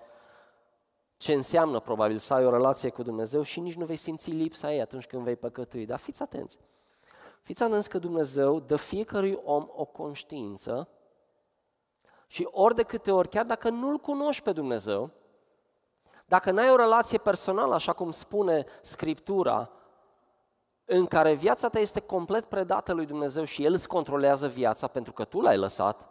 [1.16, 4.72] ce înseamnă probabil să ai o relație cu Dumnezeu și nici nu vei simți lipsa
[4.72, 5.86] ei atunci când vei păcătui.
[5.86, 6.58] Dar fiți atenți!
[7.42, 10.88] Fiți atenți că Dumnezeu dă fiecărui om o conștiință
[12.26, 15.10] și ori de câte ori, chiar dacă nu-L cunoști pe Dumnezeu,
[16.26, 19.70] dacă n-ai o relație personală, așa cum spune Scriptura,
[20.90, 25.12] în care viața ta este complet predată lui Dumnezeu și El îți controlează viața pentru
[25.12, 26.08] că tu l-ai lăsat,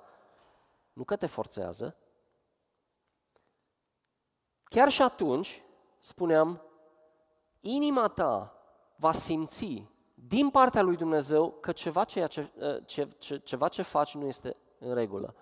[0.93, 1.95] nu că te forțează,
[4.63, 5.63] chiar și atunci,
[5.99, 6.61] spuneam,
[7.59, 8.53] inima ta
[8.95, 12.51] va simți din partea lui Dumnezeu că ceva, ceea ce,
[12.85, 15.35] ce, ce, ceva ce faci nu este în regulă.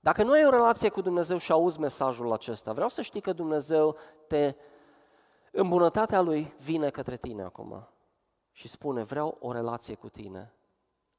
[0.00, 3.32] Dacă nu ai o relație cu Dumnezeu și auzi mesajul acesta, vreau să știi că
[3.32, 4.54] Dumnezeu te
[5.52, 7.88] în bunătatea Lui vine către tine acum
[8.50, 10.52] și spune, vreau o relație cu tine.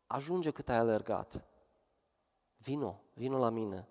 [0.07, 1.43] Ajunge cât ai alergat.
[2.57, 3.87] Vino, vino la mine.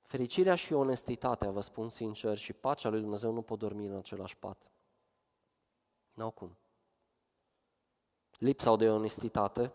[0.00, 4.36] Fericirea și onestitatea, vă spun sincer, și pacea lui Dumnezeu nu pot dormi în același
[4.36, 4.70] pat.
[6.12, 6.56] N-au cum.
[8.38, 9.72] Lipsa de onestitate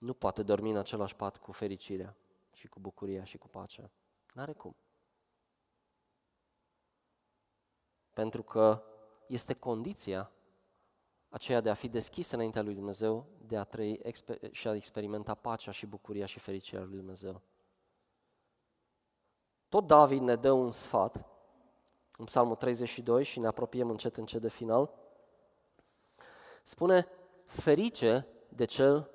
[0.00, 2.16] nu poate dormi în același pat cu fericirea
[2.52, 3.90] și cu bucuria și cu pacea.
[4.34, 4.76] N-are cum.
[8.12, 8.82] Pentru că
[9.26, 10.30] este condiția
[11.28, 14.00] aceea de a fi deschis înaintea lui Dumnezeu, de a trăi
[14.50, 17.40] și a experimenta pacea și bucuria și fericirea lui Dumnezeu.
[19.68, 21.24] Tot David ne dă un sfat
[22.16, 24.94] în Psalmul 32 și ne apropiem încet încet de final.
[26.62, 27.08] Spune,
[27.46, 29.10] ferice de cel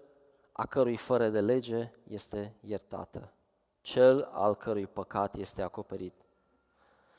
[0.57, 3.33] a cărui fără de lege este iertată,
[3.81, 6.13] cel al cărui păcat este acoperit.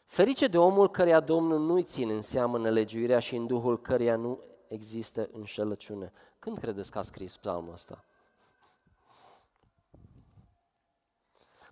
[0.06, 4.40] Ferice de omul căreia Domnul nu-i ține în seamă nelegiuirea și în duhul căreia nu
[4.68, 6.12] există înșelăciune.
[6.38, 8.04] Când credeți că a scris psalmul ăsta?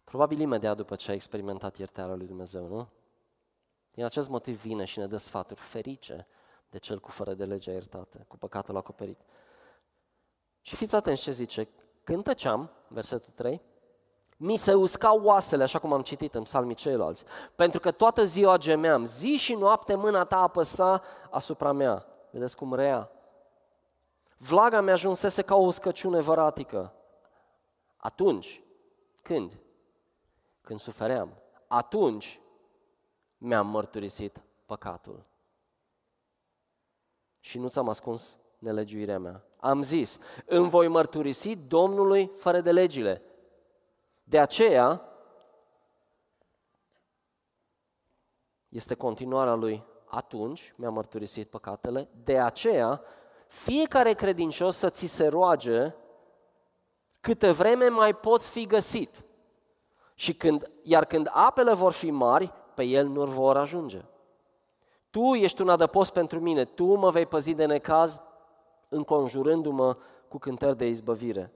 [0.04, 2.88] Probabil imediat după ce a experimentat iertarea lui Dumnezeu, nu?
[3.90, 6.26] Din acest motiv vine și ne dă sfaturi ferice
[6.70, 9.20] de cel cu fără de legea iertată, cu păcatul acoperit.
[10.64, 11.68] Și fiți atenți ce zice.
[12.04, 13.62] Când tăceam, versetul 3,
[14.36, 17.24] mi se uscau oasele, așa cum am citit în psalmii ceilalți,
[17.54, 22.06] pentru că toată ziua gemeam, zi și noapte mâna ta apăsa asupra mea.
[22.30, 23.10] Vedeți cum rea?
[24.36, 26.94] Vlaga mi ajunsese ca o uscăciune văratică.
[27.96, 28.62] Atunci,
[29.22, 29.58] când?
[30.60, 31.36] Când sufeream.
[31.66, 32.40] Atunci
[33.38, 35.24] mi-am mărturisit păcatul.
[37.40, 39.44] Și nu ți-am ascuns nelegiuirea mea.
[39.60, 43.22] Am zis, îmi voi mărturisi Domnului fără de legile.
[44.24, 45.08] De aceea,
[48.68, 53.00] este continuarea lui, atunci mi-a mărturisit păcatele, de aceea
[53.46, 55.94] fiecare credincios să ți se roage
[57.20, 59.24] câte vreme mai poți fi găsit.
[60.14, 64.04] Și când, iar când apele vor fi mari, pe el nu vor ajunge.
[65.10, 68.20] Tu ești un adăpost pentru mine, tu mă vei păzi de necaz,
[68.94, 69.96] înconjurându-mă
[70.28, 71.52] cu cântări de izbăvire.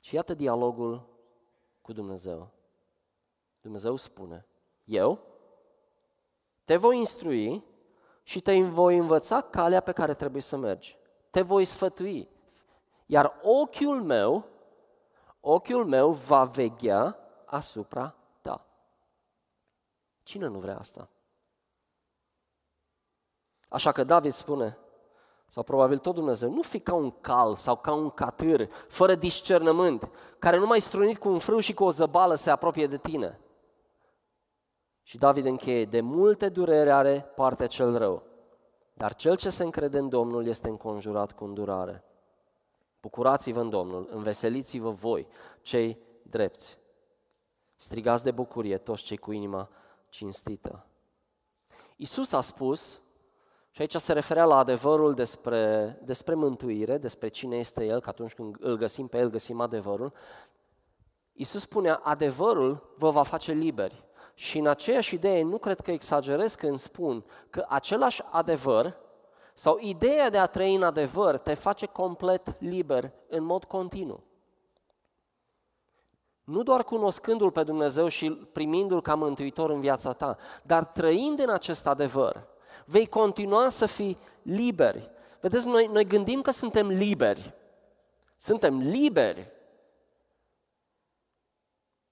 [0.00, 1.08] Și iată dialogul
[1.82, 2.50] cu Dumnezeu.
[3.60, 4.46] Dumnezeu spune,
[4.84, 5.20] eu
[6.64, 7.64] te voi instrui
[8.22, 10.98] și te voi învăța calea pe care trebuie să mergi.
[11.30, 12.28] Te voi sfătui.
[13.06, 14.44] Iar ochiul meu,
[15.40, 18.66] ochiul meu va veghea asupra ta.
[20.22, 21.08] Cine nu vrea asta?
[23.70, 24.78] Așa că David spune,
[25.46, 30.10] sau probabil tot Dumnezeu, nu fi ca un cal sau ca un catâr, fără discernământ,
[30.38, 33.40] care nu mai strunit cu un frâu și cu o zăbală se apropie de tine.
[35.02, 38.22] Și David încheie, de multe durere are partea cel rău,
[38.94, 42.04] dar cel ce se încrede în Domnul este înconjurat cu îndurare.
[43.00, 45.26] Bucurați-vă în Domnul, înveseliți-vă voi,
[45.62, 46.78] cei drepți.
[47.76, 49.68] Strigați de bucurie toți cei cu inima
[50.08, 50.86] cinstită.
[51.96, 52.99] Isus a spus
[53.70, 58.34] și aici se referea la adevărul despre, despre mântuire, despre cine este El, că atunci
[58.34, 60.12] când îl găsim pe El, găsim adevărul.
[61.32, 64.04] Iisus spunea, adevărul vă va face liberi.
[64.34, 68.96] Și în aceeași idee, nu cred că exagerez când spun că același adevăr
[69.54, 74.24] sau ideea de a trăi în adevăr te face complet liber în mod continuu.
[76.44, 81.50] Nu doar cunoscându-L pe Dumnezeu și primindu-L ca mântuitor în viața ta, dar trăind în
[81.50, 82.46] acest adevăr,
[82.90, 85.10] vei continua să fii liberi.
[85.40, 87.54] Vedeți, noi, noi gândim că suntem liberi.
[88.36, 89.50] Suntem liberi.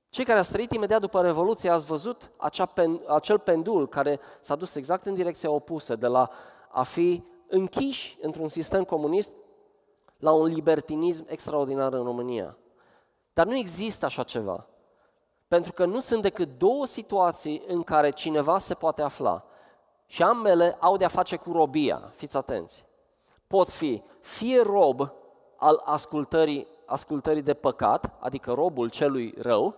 [0.08, 4.54] Cei care ați trăit imediat după Revoluție ați văzut acea pen, acel pendul care s-a
[4.54, 6.30] dus exact în direcția opusă, de la
[6.68, 9.34] a fi închiși într-un sistem comunist
[10.18, 12.56] la un libertinism extraordinar în România.
[13.32, 14.66] Dar nu există așa ceva.
[15.48, 19.44] Pentru că nu sunt decât două situații în care cineva se poate afla.
[20.10, 22.84] Și ambele au de-a face cu robia, fiți atenți.
[23.46, 25.12] Poți fi fie rob
[25.56, 29.74] al ascultării, ascultării de păcat, adică robul celui rău,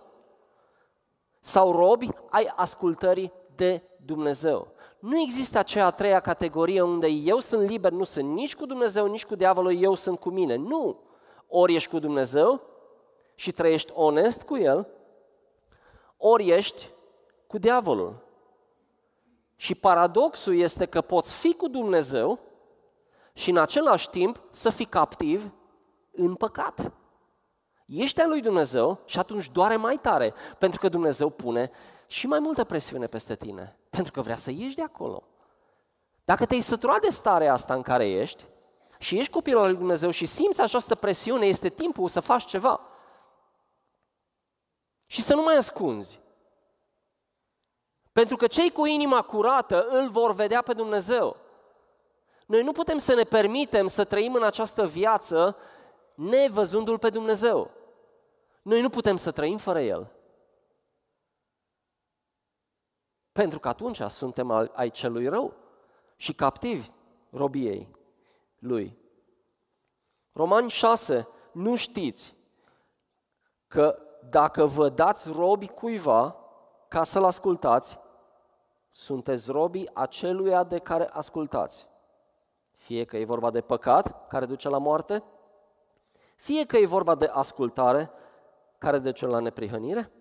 [1.39, 4.67] sau robi ai ascultării de Dumnezeu.
[4.99, 9.05] Nu există aceea a treia categorie unde eu sunt liber, nu sunt nici cu Dumnezeu,
[9.05, 10.55] nici cu diavolul, eu sunt cu mine.
[10.55, 10.99] Nu!
[11.47, 12.61] Ori ești cu Dumnezeu
[13.35, 14.87] și trăiești onest cu El,
[16.17, 16.89] ori ești
[17.47, 18.29] cu diavolul.
[19.61, 22.39] Și paradoxul este că poți fi cu Dumnezeu
[23.33, 25.53] și în același timp să fii captiv
[26.11, 26.91] în păcat.
[27.85, 31.71] Ești al lui Dumnezeu și atunci doare mai tare, pentru că Dumnezeu pune
[32.07, 35.23] și mai multă presiune peste tine, pentru că vrea să ieși de acolo.
[36.25, 38.45] Dacă te-ai săturat de starea asta în care ești
[38.99, 42.81] și ești copilul lui Dumnezeu și simți această presiune, este timpul să faci ceva.
[45.05, 46.20] Și să nu mai ascunzi.
[48.11, 51.37] Pentru că cei cu inima curată îl vor vedea pe Dumnezeu.
[52.45, 55.57] Noi nu putem să ne permitem să trăim în această viață
[56.13, 57.71] nevăzându-L pe Dumnezeu.
[58.61, 60.11] Noi nu putem să trăim fără El.
[63.31, 65.53] Pentru că atunci suntem ai celui rău
[66.15, 66.89] și captivi
[67.29, 67.95] robiei
[68.59, 68.97] lui.
[70.31, 72.35] Romani 6, nu știți
[73.67, 76.40] că dacă vă dați robi cuiva
[76.91, 77.99] ca să-l ascultați,
[78.89, 81.87] sunteți robii aceluia de care ascultați.
[82.75, 85.23] Fie că e vorba de păcat, care duce la moarte,
[86.35, 88.11] fie că e vorba de ascultare,
[88.77, 90.11] care duce la neprihănire.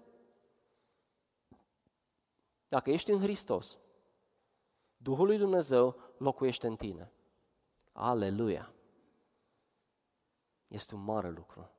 [2.69, 3.79] Dacă ești în Hristos,
[4.97, 7.13] Duhul lui Dumnezeu locuiește în tine.
[7.93, 8.73] Aleluia!
[10.67, 11.71] Este un mare lucru.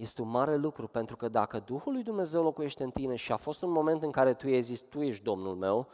[0.00, 3.36] Este un mare lucru pentru că dacă Duhul lui Dumnezeu locuiește în tine și a
[3.36, 5.88] fost un moment în care tu i-ai zis, tu ești Domnul meu,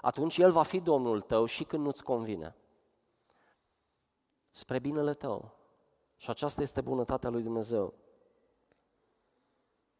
[0.00, 2.56] atunci El va fi Domnul tău și când nu-ți convine.
[4.50, 5.54] Spre binele tău.
[6.16, 7.94] Și aceasta este bunătatea lui Dumnezeu.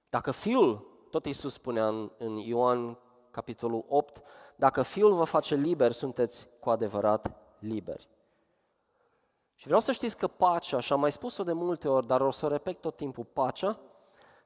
[0.09, 2.99] Dacă Fiul, tot Iisus spunea în, în Ioan
[3.31, 4.23] capitolul 8,
[4.57, 8.09] dacă Fiul vă face liber, sunteți cu adevărat liberi.
[9.61, 12.31] Și vreau să știți că pacea, și am mai spus-o de multe ori, dar o
[12.31, 13.81] să o repet tot timpul, pacea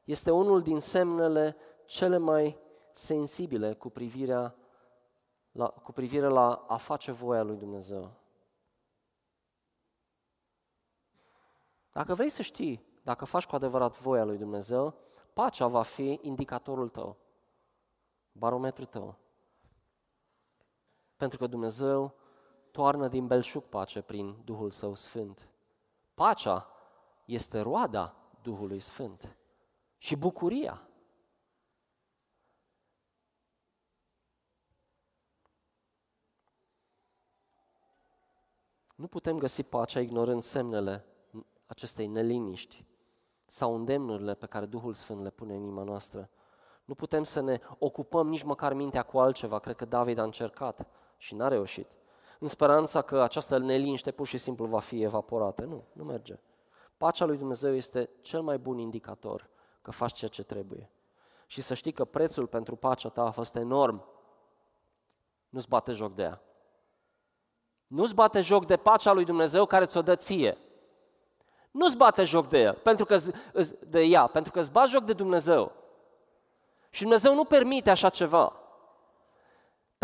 [0.05, 2.59] este unul din semnele cele mai
[2.93, 4.55] sensibile cu, privirea
[5.51, 8.11] la, cu privire la a face voia lui Dumnezeu.
[11.93, 14.95] Dacă vrei să știi dacă faci cu adevărat voia lui Dumnezeu,
[15.33, 17.17] pacea va fi indicatorul tău,
[18.33, 19.19] barometrul tău.
[21.17, 22.15] Pentru că Dumnezeu
[22.75, 25.49] toarnă din belșug pace prin Duhul Său Sfânt.
[26.15, 26.67] Pacea
[27.25, 29.37] este roada Duhului Sfânt
[29.99, 30.89] și bucuria.
[38.95, 41.05] Nu putem găsi pacea ignorând semnele
[41.67, 42.85] acestei neliniști
[43.47, 46.31] sau îndemnurile pe care Duhul Sfânt le pune în inima noastră.
[46.85, 49.59] Nu putem să ne ocupăm nici măcar mintea cu altceva.
[49.59, 51.87] Cred că David a încercat și n-a reușit.
[52.39, 55.65] În speranța că această neliniște pur și simplu va fi evaporată.
[55.65, 56.39] Nu, nu merge.
[56.97, 59.49] Pacea lui Dumnezeu este cel mai bun indicator
[59.83, 60.91] că faci ceea ce trebuie.
[61.47, 64.05] Și să știi că prețul pentru pacea ta a fost enorm.
[65.49, 66.43] Nu-ți bate joc de ea.
[67.87, 70.59] Nu-ți bate joc de pacea lui Dumnezeu care ți-o dă ție.
[71.71, 73.19] Nu-ți bate joc de el, pentru că,
[73.87, 75.73] de ea, pentru că îți bate joc de Dumnezeu.
[76.91, 78.64] Și Dumnezeu nu permite așa ceva.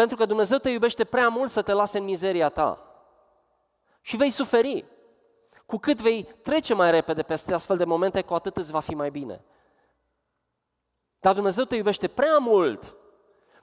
[0.01, 2.95] Pentru că Dumnezeu te iubește prea mult să te lase în mizeria ta.
[4.01, 4.87] Și vei suferi.
[5.67, 8.95] Cu cât vei trece mai repede peste astfel de momente, cu atât îți va fi
[8.95, 9.45] mai bine.
[11.19, 12.97] Dar Dumnezeu te iubește prea mult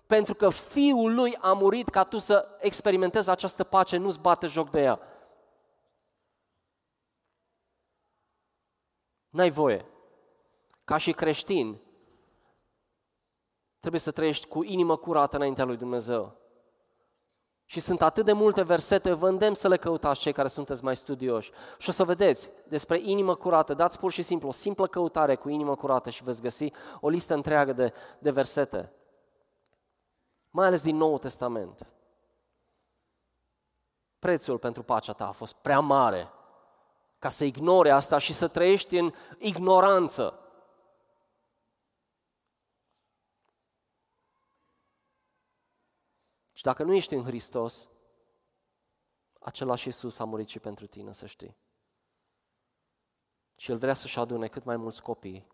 [0.07, 4.69] pentru că Fiul Lui a murit ca tu să experimentezi această pace, nu-ți bate joc
[4.69, 4.99] de ea.
[9.29, 9.85] N-ai voie.
[10.83, 11.81] Ca și creștin,
[13.79, 16.35] trebuie să trăiești cu inimă curată înaintea lui Dumnezeu.
[17.69, 20.95] Și sunt atât de multe versete, vă îndemn să le căutați cei care sunteți mai
[20.95, 21.51] studioși.
[21.77, 25.49] Și o să vedeți despre inimă curată, dați pur și simplu o simplă căutare cu
[25.49, 28.91] inimă curată și veți găsi o listă întreagă de, de versete.
[30.49, 31.87] Mai ales din Noul Testament.
[34.19, 36.31] Prețul pentru pacea ta a fost prea mare
[37.19, 40.39] ca să ignore asta și să trăiești în ignoranță.
[46.67, 47.89] Dacă nu ești în Hristos,
[49.39, 51.57] același Iisus a murit și pentru tine, să știi.
[53.55, 55.47] Și El vrea să-și adune cât mai mulți copii,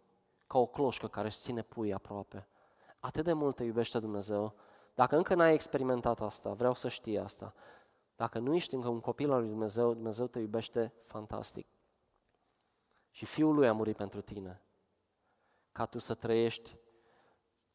[0.47, 2.47] ca o cloșcă care își ține pui aproape.
[2.99, 4.55] Atât de mult te iubește Dumnezeu.
[4.95, 7.53] Dacă încă n-ai experimentat asta, vreau să știi asta.
[8.15, 11.67] Dacă nu ești încă un copil al lui Dumnezeu, Dumnezeu te iubește fantastic.
[13.09, 14.61] Și Fiul Lui a murit pentru tine,
[15.71, 16.77] ca tu să trăiești,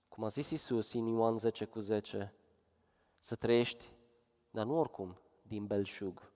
[0.08, 2.32] cum a zis Isus în Ioan 10 cu 10,
[3.18, 3.92] să trăiești,
[4.50, 6.32] dar nu oricum, din belșug.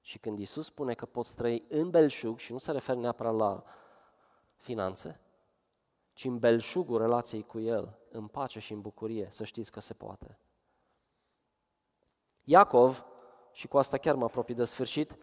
[0.00, 3.64] Și când Isus spune că poți trăi în belșug, și nu se referă neapărat la
[4.56, 5.20] finanțe,
[6.12, 9.94] ci în belșugul relației cu El, în pace și în bucurie, să știți că se
[9.94, 10.38] poate.
[12.44, 13.04] Iacov,
[13.52, 15.16] și cu asta chiar mă apropii de sfârșit,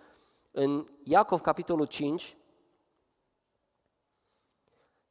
[0.51, 2.37] în Iacov, capitolul 5,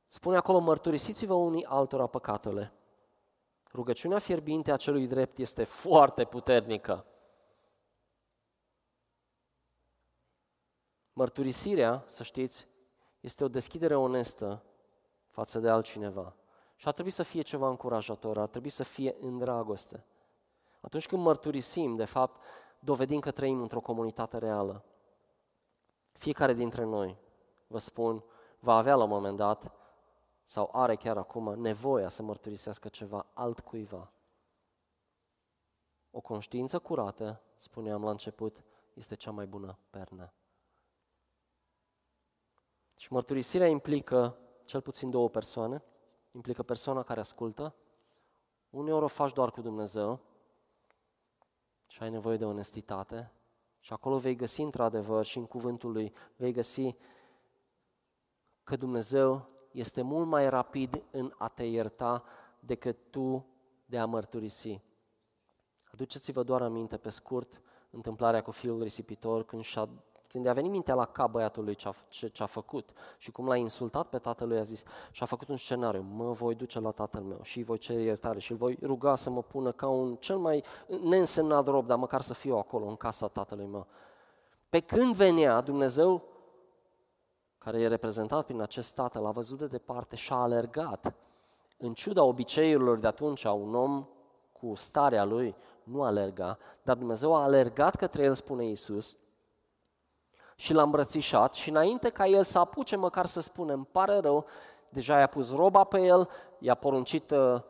[0.06, 2.72] spune acolo, mărturisiți-vă unii altora păcatele.
[3.78, 7.04] Rugăciunea fierbinte a celui drept este foarte puternică.
[11.12, 12.66] Mărturisirea, să știți,
[13.20, 14.62] este o deschidere onestă
[15.26, 16.36] față de altcineva.
[16.76, 20.04] Și ar trebui să fie ceva încurajator, ar trebui să fie în dragoste.
[20.80, 22.42] Atunci când mărturisim, de fapt,
[22.78, 24.84] dovedim că trăim într-o comunitate reală.
[26.12, 27.18] Fiecare dintre noi,
[27.66, 28.24] vă spun,
[28.58, 29.72] va avea la un moment dat
[30.48, 34.12] sau are chiar acum nevoia să mărturisească ceva altcuiva.
[36.10, 40.32] O conștiință curată, spuneam la început, este cea mai bună pernă.
[42.96, 45.82] Și mărturisirea implică cel puțin două persoane.
[46.30, 47.74] Implică persoana care ascultă.
[48.70, 50.20] Uneori o faci doar cu Dumnezeu
[51.86, 53.32] și ai nevoie de onestitate.
[53.80, 56.96] Și acolo vei găsi într-adevăr și în cuvântul lui vei găsi
[58.64, 62.22] că Dumnezeu este mult mai rapid în a te ierta
[62.60, 63.46] decât tu
[63.86, 64.80] de a mărturisi.
[65.92, 67.60] Aduceți-vă doar aminte pe scurt
[67.90, 69.88] întâmplarea cu fiul risipitor când, și-a,
[70.28, 73.46] când a venit mintea la cap băiatului ce a, ce, ce a făcut și cum
[73.46, 76.90] l-a insultat pe tatălui, a zis și a făcut un scenariu, mă voi duce la
[76.90, 79.88] tatăl meu și îi voi cere iertare și îl voi ruga să mă pună ca
[79.88, 80.64] un cel mai
[81.02, 83.86] neînsemnat rob, dar măcar să fiu acolo în casa tatălui meu.
[84.68, 86.37] Pe când venea, Dumnezeu
[87.70, 91.14] care e reprezentat prin acest tatăl, a văzut de departe și a alergat.
[91.78, 94.06] În ciuda obiceiurilor de atunci, a un om
[94.52, 99.16] cu starea lui nu alerga, dar Dumnezeu a alergat către el, spune Iisus,
[100.56, 104.46] și l-a îmbrățișat și înainte ca el să apuce măcar să spună, îmi pare rău,
[104.88, 107.60] deja i-a pus roba pe el, i-a poruncit uh,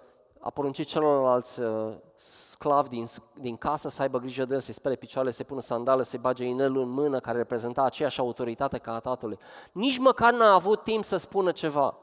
[0.40, 4.94] a poruncit celorlalți uh, sclavi din, din casă să aibă grijă de el, să-i spere
[4.94, 9.00] picioarele, să-i pună sandale, să-i bage inelul în mână, care reprezenta aceeași autoritate ca a
[9.00, 9.38] tatălui.
[9.72, 11.98] Nici măcar n-a avut timp să spună ceva.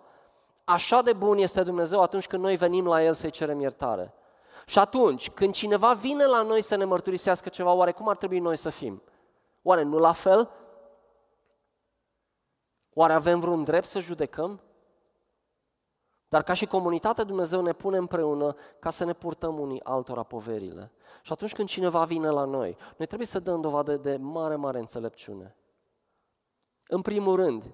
[0.64, 4.14] Așa de bun este Dumnezeu atunci când noi venim la El să-i cerem iertare.
[4.66, 8.40] Și atunci, când cineva vine la noi să ne mărturisească ceva, oare cum ar trebui
[8.40, 9.02] noi să fim?
[9.62, 10.50] Oare nu la fel?
[12.94, 14.62] Oare avem vreun drept să judecăm?
[16.30, 20.92] Dar ca și comunitate Dumnezeu ne pune împreună ca să ne purtăm unii altora poverile.
[21.22, 24.80] Și atunci când cineva vine la noi, noi trebuie să dăm dovadă de mare, mare
[24.80, 25.56] înțelepciune.
[26.88, 27.74] În primul rând,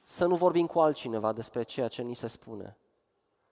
[0.00, 2.76] să nu vorbim cu altcineva despre ceea ce ni se spune.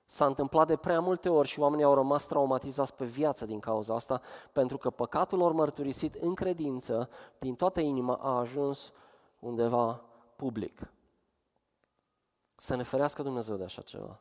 [0.07, 3.95] S-a întâmplat de prea multe ori și oamenii au rămas traumatizați pe viață din cauza
[3.95, 4.21] asta,
[4.53, 7.09] pentru că păcatul lor mărturisit în credință,
[7.39, 8.93] din toată inima, a ajuns
[9.39, 10.03] undeva
[10.37, 10.93] public.
[12.63, 14.21] Să ne ferească Dumnezeu de așa ceva.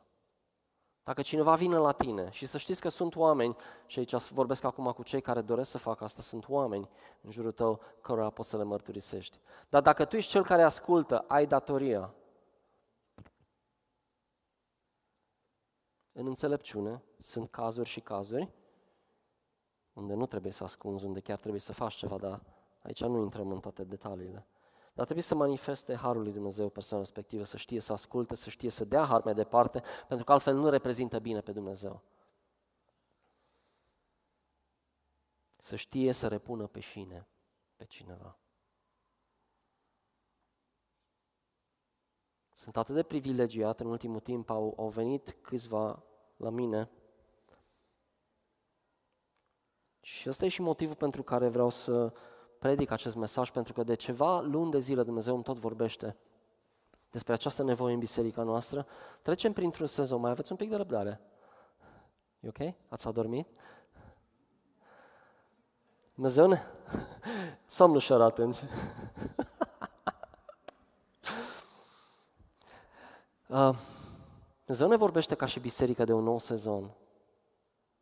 [1.02, 4.92] Dacă cineva vine la tine și să știți că sunt oameni, și aici vorbesc acum
[4.92, 8.56] cu cei care doresc să facă asta, sunt oameni în jurul tău cărora poți să
[8.56, 9.40] le mărturisești.
[9.68, 12.14] Dar dacă tu ești cel care ascultă, ai datoria
[16.12, 18.52] În înțelepciune sunt cazuri și cazuri
[19.92, 22.42] unde nu trebuie să ascunzi, unde chiar trebuie să faci ceva, dar
[22.82, 24.46] aici nu intrăm în toate detaliile.
[25.00, 28.70] Dar trebuie să manifeste Harul lui Dumnezeu persoana respectivă, să știe să asculte, să știe
[28.70, 32.02] să dea har mai departe, pentru că altfel nu reprezintă bine pe Dumnezeu.
[35.56, 37.26] Să știe să repună pe șine
[37.76, 38.38] pe cineva.
[42.52, 46.02] Sunt atât de privilegiat, în ultimul timp au, au venit câțiva
[46.36, 46.90] la mine.
[50.00, 52.12] Și ăsta e și motivul pentru care vreau să
[52.60, 56.16] predic acest mesaj, pentru că de ceva luni de zile Dumnezeu îmi tot vorbește
[57.10, 58.86] despre această nevoie în biserica noastră.
[59.22, 61.20] Trecem printr-un sezon, mai aveți un pic de răbdare.
[62.40, 62.74] E ok?
[62.88, 63.48] Ați adormit?
[66.14, 66.58] Dumnezeu ne...
[67.66, 68.56] Somn ușor atunci.
[73.48, 73.76] uh,
[74.64, 76.90] Dumnezeu ne vorbește ca și biserică de un nou sezon.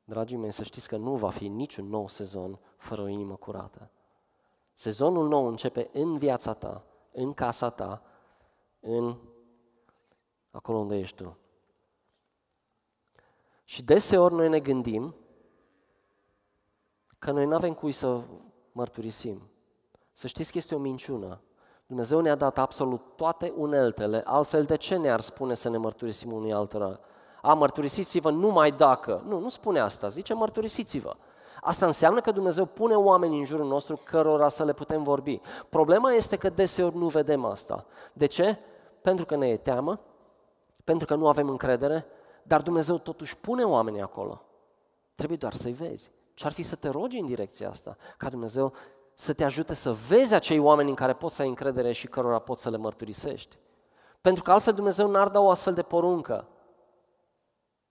[0.05, 3.91] Dragii mei, să știți că nu va fi niciun nou sezon fără o inimă curată.
[4.79, 8.03] Sezonul nou începe în viața ta, în casa ta,
[8.81, 9.17] în
[10.51, 11.39] acolo unde ești tu.
[13.65, 15.15] Și deseori noi ne gândim
[17.19, 18.21] că noi nu avem cui să
[18.73, 19.51] mărturisim.
[20.13, 21.41] Să știți că este o minciună.
[21.87, 26.53] Dumnezeu ne-a dat absolut toate uneltele, altfel de ce ne-ar spune să ne mărturisim unui
[26.53, 27.01] altora?
[27.43, 29.23] A, mărturisiți-vă numai dacă.
[29.27, 31.17] Nu, nu spune asta, zice mărturisiți-vă.
[31.61, 35.41] Asta înseamnă că Dumnezeu pune oameni în jurul nostru cărora să le putem vorbi.
[35.69, 37.87] Problema este că deseori nu vedem asta.
[38.13, 38.59] De ce?
[39.03, 40.01] Pentru că ne e teamă,
[40.85, 42.07] pentru că nu avem încredere,
[42.43, 44.43] dar Dumnezeu totuși pune oamenii acolo.
[45.15, 46.11] Trebuie doar să-i vezi.
[46.35, 47.97] Ce ar fi să te rogi în direcția asta?
[48.17, 48.73] Ca Dumnezeu
[49.15, 52.39] să te ajute să vezi acei oameni în care poți să ai încredere și cărora
[52.39, 53.59] poți să le mărturisești.
[54.21, 56.49] Pentru că altfel Dumnezeu n-ar da o astfel de poruncă.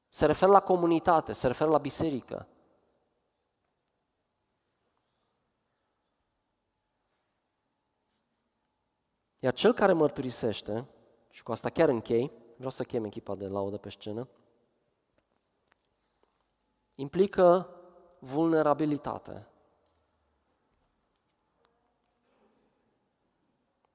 [0.09, 2.47] Se referă la comunitate, se referă la biserică.
[9.47, 10.87] Iar cel care mărturisește,
[11.29, 14.27] și cu asta chiar închei, vreau să chem echipa de laudă pe scenă,
[16.95, 17.69] implică
[18.19, 19.47] vulnerabilitate.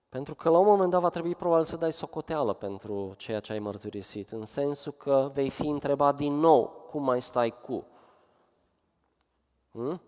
[0.09, 3.53] Pentru că la un moment dat va trebui probabil să dai socoteală pentru ceea ce
[3.53, 7.87] ai mărturisit, în sensul că vei fi întrebat din nou cum mai stai cu.
[9.71, 10.03] Hmm?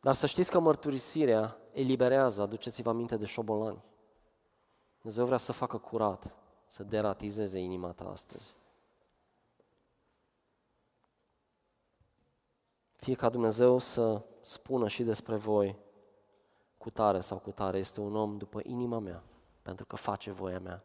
[0.00, 3.84] Dar să știți că mărturisirea eliberează, aduceți-vă aminte de șobolani.
[5.00, 6.34] Dumnezeu vrea să facă curat,
[6.68, 8.54] să deratizeze inima ta astăzi.
[12.96, 15.78] Fie ca Dumnezeu să spună și despre voi
[16.78, 19.22] cu tare sau cu tare este un om după inima mea,
[19.62, 20.84] pentru că face voia mea.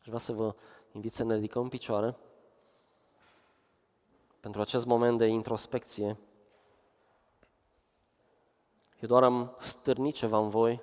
[0.00, 0.54] Aș vrea să vă
[0.92, 2.16] invit să ne ridicăm în picioare
[4.40, 6.18] pentru acest moment de introspecție.
[9.02, 10.80] Eu doar am stârnit ceva în voi.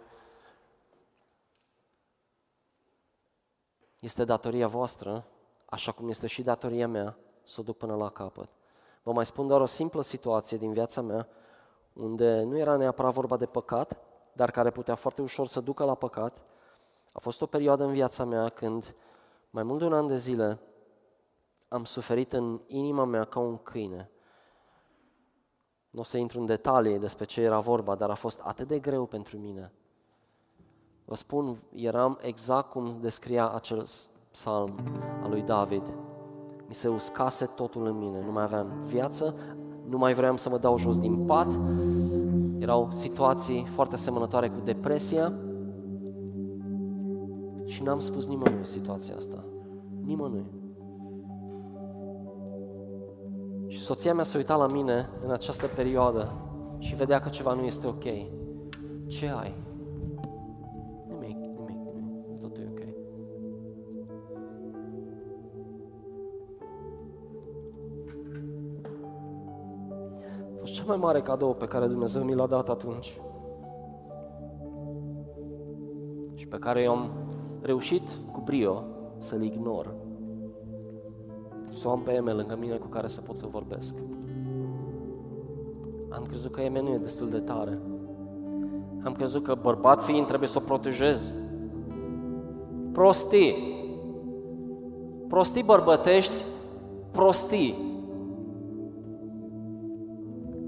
[4.00, 5.28] Este datoria voastră,
[5.66, 8.50] așa cum este și datoria mea, să o duc până la capăt.
[9.04, 11.28] Vă mai spun doar o simplă situație din viața mea
[11.94, 13.98] unde nu era neapărat vorba de păcat,
[14.34, 16.44] dar care putea foarte ușor să ducă la păcat.
[17.12, 18.96] A fost o perioadă în viața mea când,
[19.50, 20.60] mai mult de un an de zile,
[21.68, 24.12] am suferit în inima mea ca un câine.
[25.90, 28.80] Nu o să intru în detalii despre ce era vorba, dar a fost atât de
[28.80, 29.72] greu pentru mine.
[31.06, 33.86] Vă spun, eram exact cum descria acel
[34.32, 34.80] psalm
[35.24, 35.94] al lui David.
[36.68, 39.36] Mi se uscase totul în mine, nu mai aveam viață,
[39.88, 41.60] nu mai vreau să mă dau jos din pat,
[42.60, 45.34] erau situații foarte asemănătoare cu depresia
[47.66, 49.44] și n-am spus nimănui situația asta.
[50.04, 50.59] Nimănui.
[53.70, 56.32] Și soția mea se uita la mine în această perioadă
[56.78, 58.04] și vedea că ceva nu este ok.
[59.08, 59.68] Ce ai?
[70.90, 73.22] mai mare cadou pe care Dumnezeu mi l-a dat atunci
[76.34, 77.12] și pe care eu am
[77.62, 78.84] reușit cu brio
[79.18, 79.96] să-l ignor.
[81.80, 83.96] Să o am pe Eme lângă mine cu care să pot să vorbesc.
[86.10, 87.80] Am crezut că Eme nu e destul de tare.
[89.04, 91.34] Am crezut că bărbat fiind trebuie să o protejez.
[92.92, 93.56] Prostii.
[95.28, 96.46] Prostii bărbătești,
[97.12, 97.78] prostii.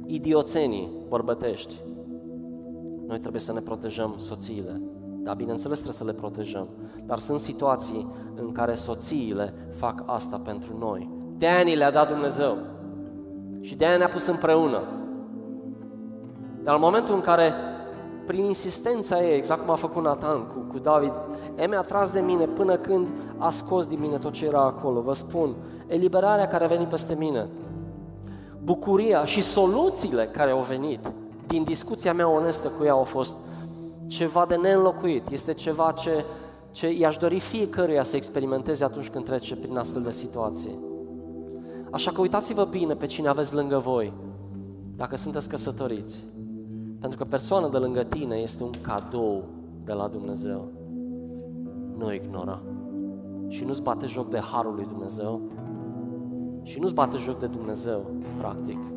[0.05, 1.75] Idioțenii bărbătești.
[3.07, 4.81] Noi trebuie să ne protejăm soțiile.
[5.23, 6.67] Da, bineînțeles trebuie să le protejăm.
[7.05, 11.09] Dar sunt situații în care soțiile fac asta pentru noi.
[11.37, 12.57] De aia ni le-a dat Dumnezeu.
[13.61, 14.81] Și de aia ne-a pus împreună.
[16.63, 17.53] Dar în momentul în care,
[18.25, 21.13] prin insistența ei, exact cum a făcut Nathan cu, cu David,
[21.55, 23.07] e mi-a tras de mine până când
[23.37, 25.01] a scos din mine tot ce era acolo.
[25.01, 25.55] Vă spun,
[25.87, 27.47] eliberarea care a venit peste mine,
[28.63, 31.11] bucuria și soluțiile care au venit
[31.47, 33.35] din discuția mea onestă cu ea au fost
[34.11, 35.29] ceva de neînlocuit.
[35.29, 36.25] Este ceva ce,
[36.71, 40.79] ce i-aș dori fiecăruia să experimenteze atunci când trece prin astfel de situații.
[41.91, 44.13] Așa că uitați-vă bine pe cine aveți lângă voi,
[44.95, 46.23] dacă sunteți căsătoriți.
[46.99, 49.43] Pentru că persoana de lângă tine este un cadou
[49.83, 50.67] de la Dumnezeu.
[51.97, 52.61] Nu ignora.
[53.47, 55.41] Și nu-ți bate joc de harul lui Dumnezeu.
[56.63, 58.90] Și nu-ți bate joc de Dumnezeu, practic.